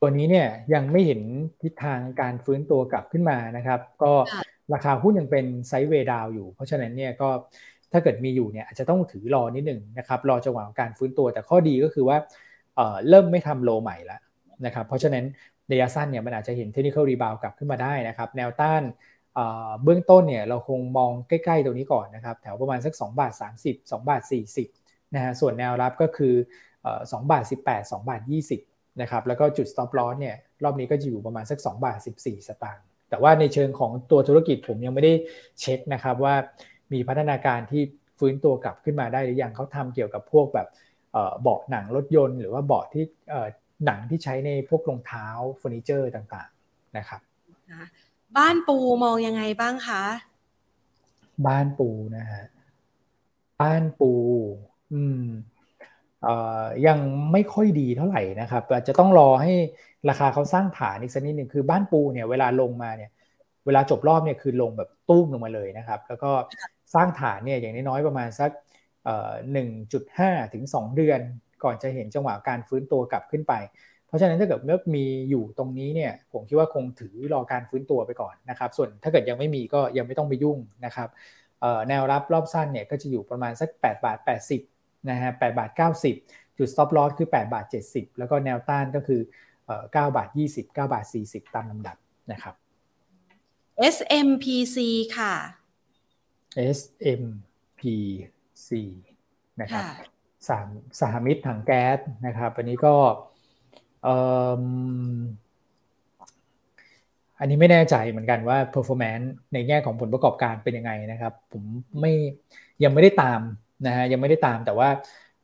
[0.00, 1.20] ตัวนี้เนี่ยยังไม่เห็น
[1.62, 4.12] ทิศทางการฟื้นตัวกลับขึ้นมานะครับ ก็
[4.74, 7.28] ราคาหุ้นยังเป็น sideway down อยู่ เพราะฉะนั้นเนี่ยก็
[7.92, 12.16] ถ้าเกิดมีอยู่เนี่ยอาจจะต้องถือรอนิดหนึ่งนะครับ รอจังหวะการฟื้นตัวแต่ข้อดีก็คือว่า
[12.74, 14.20] เเริ่มไม่ทำ low ใหม่แล้ว
[14.66, 15.24] นะครับ เพราะฉะนั้น
[15.72, 18.82] ระยะสั้นเนี่ยมันอาจจะเห็น technical rebound กลับขึ้นมาได้นะครับ แนวต้าน
[19.82, 24.22] เบื้องต้นเนี่ยเราคงมองใกล้ๆตรงนี้ก่อนนะครับ แถวประมาณสัก2บาท30 2บาท
[24.68, 26.34] 40นะฮะส่วนแนวรับก็คือ
[26.82, 28.22] 2บาท18 2บาท
[28.62, 35.12] 20นะครับแล้วก็จุด stop loss เนี่ยรอบนี้ก็จะอยู่ประมาณสัก2บาท14 สตางค์แต่ว่าในเชิงของตัวธุรกิจผมยังไม่ได้
[35.60, 36.34] เช็คนะครับว่า
[36.92, 37.82] มีพัฒนาการที่
[38.18, 40.68] ฟื้นตัวกลับขึ้นมาได้หรือยังเขาทำเกี่ยวกับพวกแบบ
[41.42, 43.04] เบาะหนังรถยนต์ หรือว่าเบาะที่
[43.86, 45.26] หนังที่ใช้ในพวกรองเท้า
[45.58, 47.20] เฟอร์นิเจอร์ต่างๆนะครับ
[48.36, 50.02] บ้านปูมองยังไงบ้างคะ
[51.46, 52.44] บ้านปูนะฮะ
[53.60, 54.12] บ้านปู
[54.92, 55.24] อืม
[56.22, 56.98] เอ่อยัง
[57.32, 59.52] ไม่ค่อยดีเท่าไหร่นะครับอาจจะต้องรอให้
[60.08, 63.10] ราคาเขาสร้างฐานอีกสักนิดหนึ่งคือบ้านปูเนี่ยเวลาลงมาเนี่ย
[63.66, 66.30] เวลาจบรอบเนี่ยคือลงแบบตุ้มลงมาเลยนะครับ แล้วก็
[66.94, 68.50] สร้างฐานเนี่ยอย่างน้อยๆประมาณสัก
[69.04, 71.20] เอ่อหนึ่งจุดห้าถึงสองเดือน
[71.64, 73.52] ก่อนจะเห็นจังหวะการฟื้นตัวกลับขึ้นไป
[74.12, 81.08] ราะฉะนั้นถ้าเกิดเมื่อมีอยู่ตรงนี้เนี่ยผมคิดว่าคงถือรอการฟื้นตัวไปก่อนนะครับ ส่วนถ้าเกิดยังไม่มีก็ยังไม่ต้องไปยุ่งนะครับ
[81.88, 84.18] แนวรับรอบสั้นเนี่ยก็จะอยู่ประมาณสัก8บาท
[84.64, 85.70] 80นะฮะ8บาท
[86.14, 89.20] 90 จุด stop loss คือ8บาท70 แล้วก็แนวต้านก็คือ
[89.72, 91.96] 9บาท20 9บาท40 ตามลำดับ
[92.32, 92.54] นะครับ
[93.94, 94.78] SMPC
[95.16, 95.34] ค่ะ
[96.78, 98.70] SMPC
[99.60, 99.84] นะครับ
[100.48, 100.66] สาม
[101.00, 102.94] สหมิตรถังแก๊สนะครับ อันนี้ก็
[107.38, 111.64] อันนี้ไม่แน่ใจเหมือนกันว่า performance ในแง่ของผลประกอบการเป็นยังไงนะครับ ผม
[112.00, 112.12] ไม่
[112.84, 113.40] ยังไม่ได้ตาม
[113.86, 114.88] นะฮะยังไม่ได้ตามแต่ว่า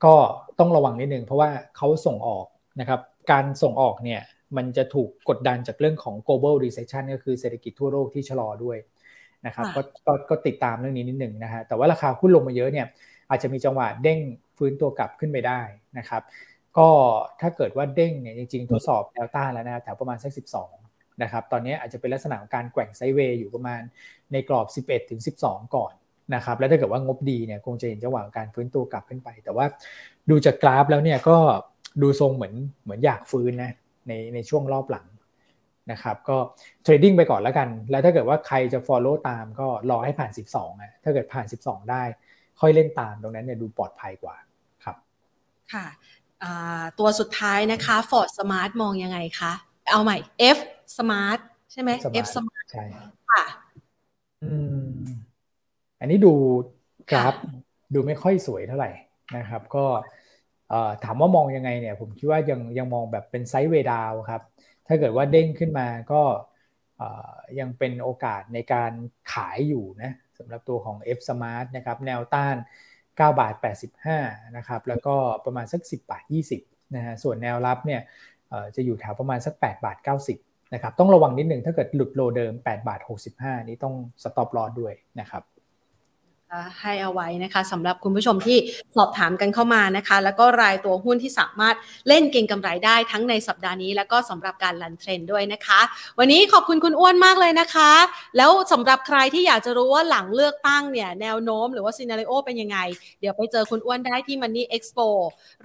[0.05, 0.15] ก็
[0.59, 2.47] ต้องระวังนิดนึงเพราะว่าเขาส่งออก
[2.81, 3.01] นะครับ
[3.31, 4.21] การส่งออกเนี่ย
[4.57, 8.77] มันจะถูกกดดันจากเรื่องของ global recession ก็คือเศรษฐกิจทั่วโลกที่ชะลอด้วย
[9.47, 12.87] นะครับก็ก็ก็ติดตามเรื่องนี้นิดหนึ่งนะฮะแต่ว่าราคาหุ้นลงมาเยอะเนี่ย
[13.31, 14.21] อาจจะมีจังหวะเด้ง
[14.57, 15.61] ฟื้นตัวกลับขึ้นไปได้
[15.99, 16.23] นะครับ
[16.79, 16.89] ก็
[17.41, 20.33] ถ้าเกิดว่าเด้งเนี่ยจริงๆทดสอบแนวต้านแล้วนะแถวประมาณสัก
[20.77, 23.81] 12 นะครับ ตอนนี้อาจจะเป็นลักษณะของการแกว่งไซด์เวย์อยู่ประมาณ
[24.33, 25.93] ในกรอบ 11 ถึง 12 ก่อน
[26.35, 29.67] นะครับ แล้วถ้าเกิดว่างบดีเนี่ยคงจะเห็นจังหวะการฟื้นตัวกลับขึ้นไป แต่ว่า
[30.31, 31.37] ดูจากกราฟแล้วเนี่ยก็
[32.03, 32.55] ดูทรงเหมือน
[32.85, 33.73] เหมือนอยากฟื้นนะ
[34.09, 35.07] ในในช่วงรอบหลัง
[35.93, 36.37] นะครับก็
[36.83, 42.03] เทรดดิ้งไปก่อนแล้วกัน แล้วถ้าเกิดว่าใครจะ follow ตามก็รอให้ผ่าน 12อะถ้าเกิดผ่าน 12 ได้
[42.61, 44.37] ค่อยเล่นตามตรงนั้นเนี่ยดูปลอดภัยกว่า
[44.85, 44.97] ครับ
[45.73, 45.87] ค่ะ
[46.99, 49.53] ตัวสุดท้ายนะคะ Ford Smart มองยังไงคะ
[49.91, 50.17] เอาใหม่
[50.57, 50.59] F
[50.97, 51.41] Smart
[51.73, 51.91] ใช่ไหม
[52.25, 52.85] F Smart ใช่
[53.31, 53.45] ค่ะ
[54.45, 54.55] อื
[54.87, 54.89] ม
[56.01, 56.33] อันนี้ดู
[57.11, 57.35] กราฟ
[57.95, 58.91] ดูไม่ค่อยสวยเท่าไหร่
[59.37, 59.85] นะครับ ก็
[61.05, 64.43] ถามว่ามองยังไงเนี่ย ผมคิดว่ายังยังมองแบบเป็นไซด์เวดาวครับ
[64.87, 66.23] ถ้าเกิดว่าเด้งขึ้นมาก็
[67.59, 68.93] ยังเป็นโอกาสในการ
[69.33, 72.57] ขายอยู่นะสำหรับตัวของ F Smart นะครับ แนวต้าน
[73.19, 73.55] 9บาท
[74.05, 75.15] 85นะครับแล้วก็
[75.45, 76.25] ประมาณสัก 10บาท
[76.59, 78.01] 20นะฮะส่วนแนวรับเนี่ย
[78.77, 79.97] จะอยู่แถวประมาณสัก8บาท
[80.37, 83.01] 90นะครับต้องระวังนิดหนึ่งถ้าเกิดหลุดโลเดิม8บาท
[83.35, 85.43] 65 นี้ต้องสต็อปลอดด้วยนะครับ
[86.81, 88.59] ให้เอาไว้นะคะสำหรับคุณผู้ชมที่
[88.97, 91.77] สอบถามกันเข้ามานะคะ แล้วก็รายตัวหุ้นที่สามารถ
[92.09, 95.81] เล่นเก่งกำไรได้ทั้งในสัปดาห์นี้ แล้วก็สำหรับการ run trend้วยนะคะ
[96.19, 97.91] วันนี้ขอบคุณคุณอ้วนมากเลยนะคะ
[98.37, 102.79] แล้วสำหรับใครที่อยากจะรู้ว่าหลังเลือกตั้งเนี่ยแนวโน้มหรือว่า scenario เป็นยังไง
[103.21, 104.99] เดี๋ยวไปเจอคุณอ้วนได้ที่ Money Expo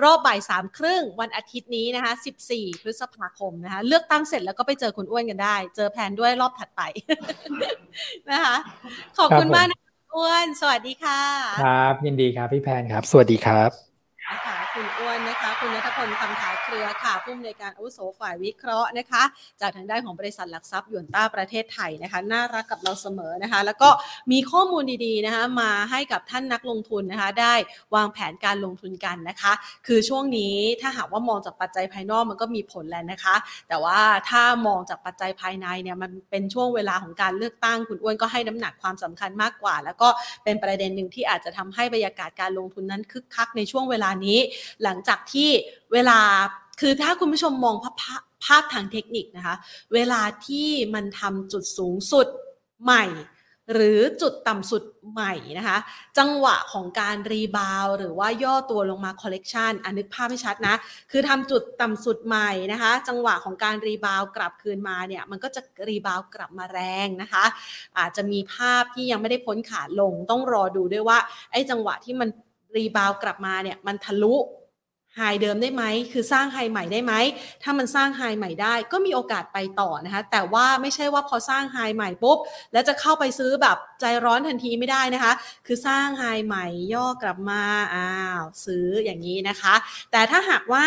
[0.04, 2.14] รอบบ่ายสามครึ่งวันอาทิตย์นี้นะคะ
[2.50, 6.82] 14 พฤษภาคมนะคะเลือกตั้งเสร็จแล้วก็ไปเจอคุณอ้วนกันได้ เจอแผนด้วยรอบถัดไป
[8.32, 8.56] นะคะ
[9.18, 11.22] ขอบคุณมากนะ อ้วน สวัสดีค่ะ
[11.56, 13.93] ครับ ยินดีครับ พี่แพนครับ สวัสดีครับ
[14.32, 19.24] นะคะคุณอ้วนนะคะ คุณนัทพลคำถาเครือค่ะผู้อำนวยการอาวุโสฝ่ายวิเคราะห์นะคะ
[19.62, 23.90] จากทางด้านของบริษัทหลักทรัพย์ยวนต้าประเทศไทยนะคะ น่ารักกับเราเสมอนะคะ แล้วก็
[24.32, 27.54] มีข้อมูลดีๆนะคะมาให้กับท่านนักลงทุนนะคะ ได้
[27.96, 29.54] วางแผนการลงทุนกันนะคะ
[29.88, 33.36] คือช่วงนี้ถ้าหากว่ามองจากปัจจัยภายนอกมันก็มีผลแล้วนะคะ
[33.70, 34.00] แต่ว่า
[34.30, 40.10] ถ้ามองจากปัจจัยภายในเนี่ยมันเป็นช่วงเวลาของการเลือกตั้งคุณอ้วนก็ให้น้ำหนักความสำคัญมากกว่า แล้วก็
[40.44, 44.40] เป็นประเด็นหนึ่งที่อาจจะทำให้บรรยากาศการลงทุนนั้นคึกคักในช่วงเวลานี้
[44.84, 45.50] หลังจากที่
[45.94, 46.20] เวลา
[46.82, 47.96] คือถ้าคุณผู้ชมมองภาพ
[48.46, 49.56] ภาพทางเทคนิคนะคะ
[49.94, 52.28] เวลาที่มันทำจุดสูงสุด
[52.84, 53.06] ใหม่
[53.74, 55.78] หรือจุดต่ำสุดใหม่นะคะ
[56.18, 60.76] จังหวะของการ rebound หรือว่าย่อตัวลงมา correction อันนึกภาพไม่ชัดนะ
[61.12, 67.46] คือทำจุดต่ำสุดใหม่นะคะ จังหวะของการ rebound กลับคืนมาเนี่ยมันก็จะ rebound กลับมาแรงนะคะ
[67.98, 71.18] อาจจะมีภาพที่ยังไม่ได้พ้นขาลงต้องรอดูด้วยว่า
[71.52, 72.30] ไอ้จังหวะที่มัน
[72.76, 74.36] rebound กลับมาเนี่ยมันทะลุ
[75.18, 77.14] high เดิมได้ไหม คือสร้าง high ใหม่ได้ไหม
[77.64, 82.38] ถ้ามันสร้าง high ใหม่ได้ก็มีโอกาสไปต่อนะคะ แต่ว่าไม่ใช่ว่าพอสร้าง high ใหม่ปุ๊บ
[82.74, 85.34] แล้วจะเข้าไปซื้อแบบใจร้อนทันทีไม่ได้นะคะ
[85.66, 87.64] คือสร้าง high ใหม่ย่อกลับมา
[87.94, 89.74] อ้าว ซื้ออย่างนี้นะคะ
[90.12, 90.86] แต่ถ้าหากว่า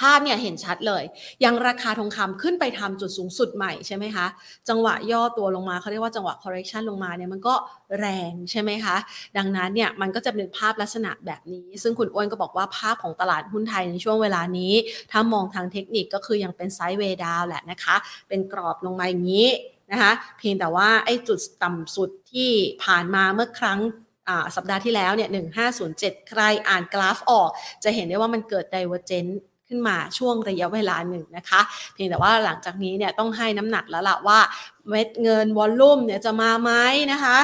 [0.00, 1.02] ภาพเนี่ยเห็นชัดเลย
[1.44, 4.26] ยังราคาทองคำขึ้นไปทำจุดสูงสุดใหม่ใช่ไหมคะ
[4.68, 7.54] จังหวะย่อตัวลงมาเขาเรียกว่าจังหวะ correction ลงมาเนี่ยมันก็
[7.98, 8.96] แรงใช่ไหมคะ
[9.36, 14.72] ดังนั้นเนี่ยมันก็จะเป็นภาพลักษณะแบบนี้ ซึ่งคุณอ้วนก็บอกว่าภาพของตลาดหุ้นไทยในช่วงเวลานี้
[15.10, 17.96] ถ้ามองทางเทคนิคก็คือยังเป็นไซด์เวดาวแหละนะคะ
[18.28, 19.48] เป็นกรอบลงมาอย่างนี้
[19.92, 22.50] นะคะเพียงแต่ว่าไอ้จุดต่ำสุดที่
[22.84, 23.80] ผ่านมาเมื่อครั้ง
[24.56, 25.28] สัปดาห์ที่แล้วเนี่ย
[25.74, 27.50] 1507 ใครอ่านกราฟออก
[27.84, 29.34] จะเห็นได้ว่ามันเกิด divergence
[29.70, 31.60] ขึ้นมาช่วงระยะเวลาหนึ่งนะคะ
[31.94, 34.38] เพียงแต่ว่าหลังจากนี้เนี่ยต้องให้น้ำหนักแล้วล่ะว่า
[34.88, 36.72] เม็ดเงินวอลลุ่มเนี่ยจะมาไหม
[37.12, 37.38] นะคะ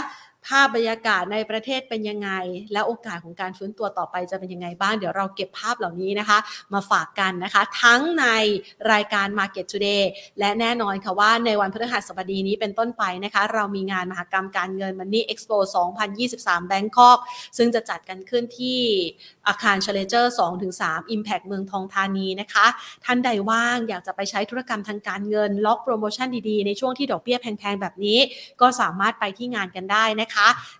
[0.49, 2.31] ภาพบรรยากาศในประเทศเป็นยังไง
[2.73, 6.39] และโอกาสของการฟื้นตัวต่อไปจะเป็นยังไงบ้าง เดี๋ยวเราเก็บภาพเหล่านี้นะคะ
[6.73, 8.27] มาฝากกันนะคะ ทั้งใน
[8.93, 10.03] รายการ Market Today
[10.39, 15.59] และแน่นอนค่ะว่าในวันพฤหัสบดีนี้เป็นต้นไปนะคะ เรามีงานมหกรรมการเงิน Money Expo
[16.15, 17.19] 2023 Bangkok
[17.59, 18.81] ซึ่งจะจัดกันขึ้นที่
[19.49, 20.35] อาคารเชลเจอร์
[20.73, 22.67] 2-3 Impact เมืองทองธานีนะคะ
[23.05, 28.19] ท่านใดว่างอยากจะไปใช้ธุรกรรมทางการเงิน ล็อกโปรโมชั่นดีๆ ในช่วงที่ดอกเบี้ยแพงๆ แบบนี้
[28.61, 30.36] ก็สามารถไปที่งานกันได้นะคะ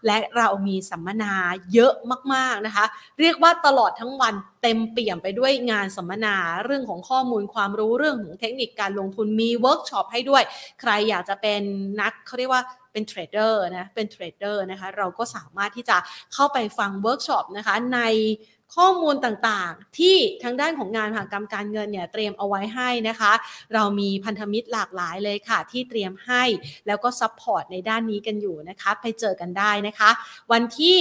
[0.07, 1.33] และเรามีสัมมนา
[1.73, 1.93] เยอะ
[2.35, 2.85] มากๆนะคะ
[3.21, 4.35] เรียกว่าตลอดทั้งวัน
[4.69, 10.43] เต็มเปี่ยมไปด้วยงานสัมมนาเรื่องของข้อมูลความรู้เรื่องของเทคนิคการลงทุนมีเวิร์กช็อปให้ด้วย
[10.81, 11.63] ใครอยากจะเป็น
[12.01, 12.63] นักเขาเรียกว่า
[12.93, 15.97] เป็น trader นะเป็น trader นะคะเราก็สามารถที่จะ
[16.35, 18.01] เข้าไปฟังเวิร์กช็อปนะคะใน
[18.77, 23.33] ข้อมูลต่างๆ ที่ทางด้านของงานมหกรรมการเงินเนี่ยเตรียมเอาไว้ให้นะคะ
[23.75, 26.45] เรามีพันธมิตรหลากหลายเลยค่ะ ที่เตรียมให้
[26.87, 30.11] แล้วก็ support ในด้านนี้กันอยู่นะคะ ไปเจอกันได้นะคะ
[30.53, 30.99] วันที่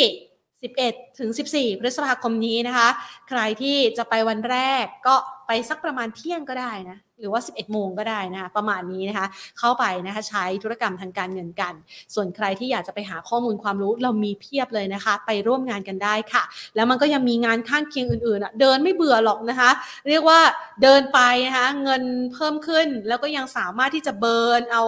[0.62, 2.90] 11 ถึง 14 พฤษภาคมนี้นะคะ
[3.30, 5.16] ใครที่จะไปวันแรกก็
[5.48, 9.28] ไปสักประมาณเที่ยงก็ได้นะ หรือว่า 11 โมงก็ได้นะคะ ประมาณนี้นะคะ
[9.60, 11.74] เข้าไปนะคะใช้ธุรกรรมทางการเงินกัน
[12.14, 16.44] ส่วนใครที่อยากจะไปหาข้อมูลความรู้เรามีเพียบเลยนะคะ ไปร่วมงานกันได้ค่ะ
[16.76, 19.72] แล้วมันก็ยังมีงานข้างเคียงอื่นๆ เดินไม่เบื่อหรอกนะคะ
[20.10, 20.40] เรียกว่า
[20.84, 22.04] เดินไปนะคะ เงิน
[22.34, 24.84] เพิ่มขึ้น แล้วก็ยังสามารถที่จะเบิร์นเอา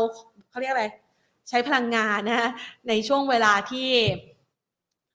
[0.49, 0.85] เขาเรียกอะไร
[1.49, 2.49] ใช้พลังงานนะคะ
[2.87, 3.89] ในช่วงเวลาที่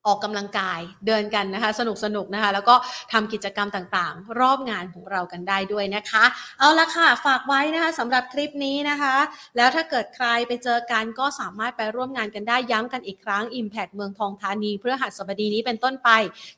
[0.06, 2.74] ออกกำลังกายเดินกันนะคะ สนุกสนุกนะคะ แล้วก็
[3.12, 6.24] ทำกิจกรรมต่างๆ รอบงานของเรากันได้ด้วยนะคะ
[6.58, 9.14] เอาละค่ะ ฝากไว้นะคะสำหรับคลิปนี้นะคะ
[9.56, 16.10] แล้วถ้าเกิดใครไปเจอกันก็สามารถไปร่วมงานกันได้ย้ำกันอีกครั้ง Impact เมืองทองธานีเพื่อหัสบดีนี้เป็นต้นไป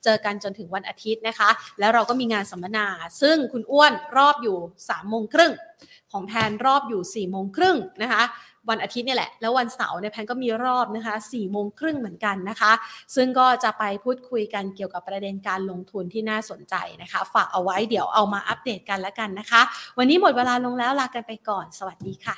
[0.04, 2.86] เจอกันจนถึงวันอาทิตย์นะคะ แล้วเราก็มีงานสัมมนา
[3.22, 5.52] ซึ่งคุณอ้วนรอบอยู่3ามโมงครึ่ง
[6.12, 8.22] ของแทนรอบอยู่4ี่โมงครึ่งนะคะ
[8.70, 12.72] วันอาทิตย์เนี่ยแหละ แล้ววันเสาร์เนี่ยแพนก็มีรอบนะคะ4ี่โมงครึ่งเหมือนกันนะคะ
[13.14, 19.60] ซึ่งก็จะไปพูดคุยกันเกี่ยวกับประเด็นการลงทุนที่น่าสนใจนะคะ ฝากเอาไว้เดี๋ยวเอามาอัปเดตกันแล้วกันนะคะ
[19.98, 22.36] วันนี้หมดเวลาลงแล้วลากันไปก่อน สวัสดีค่ะ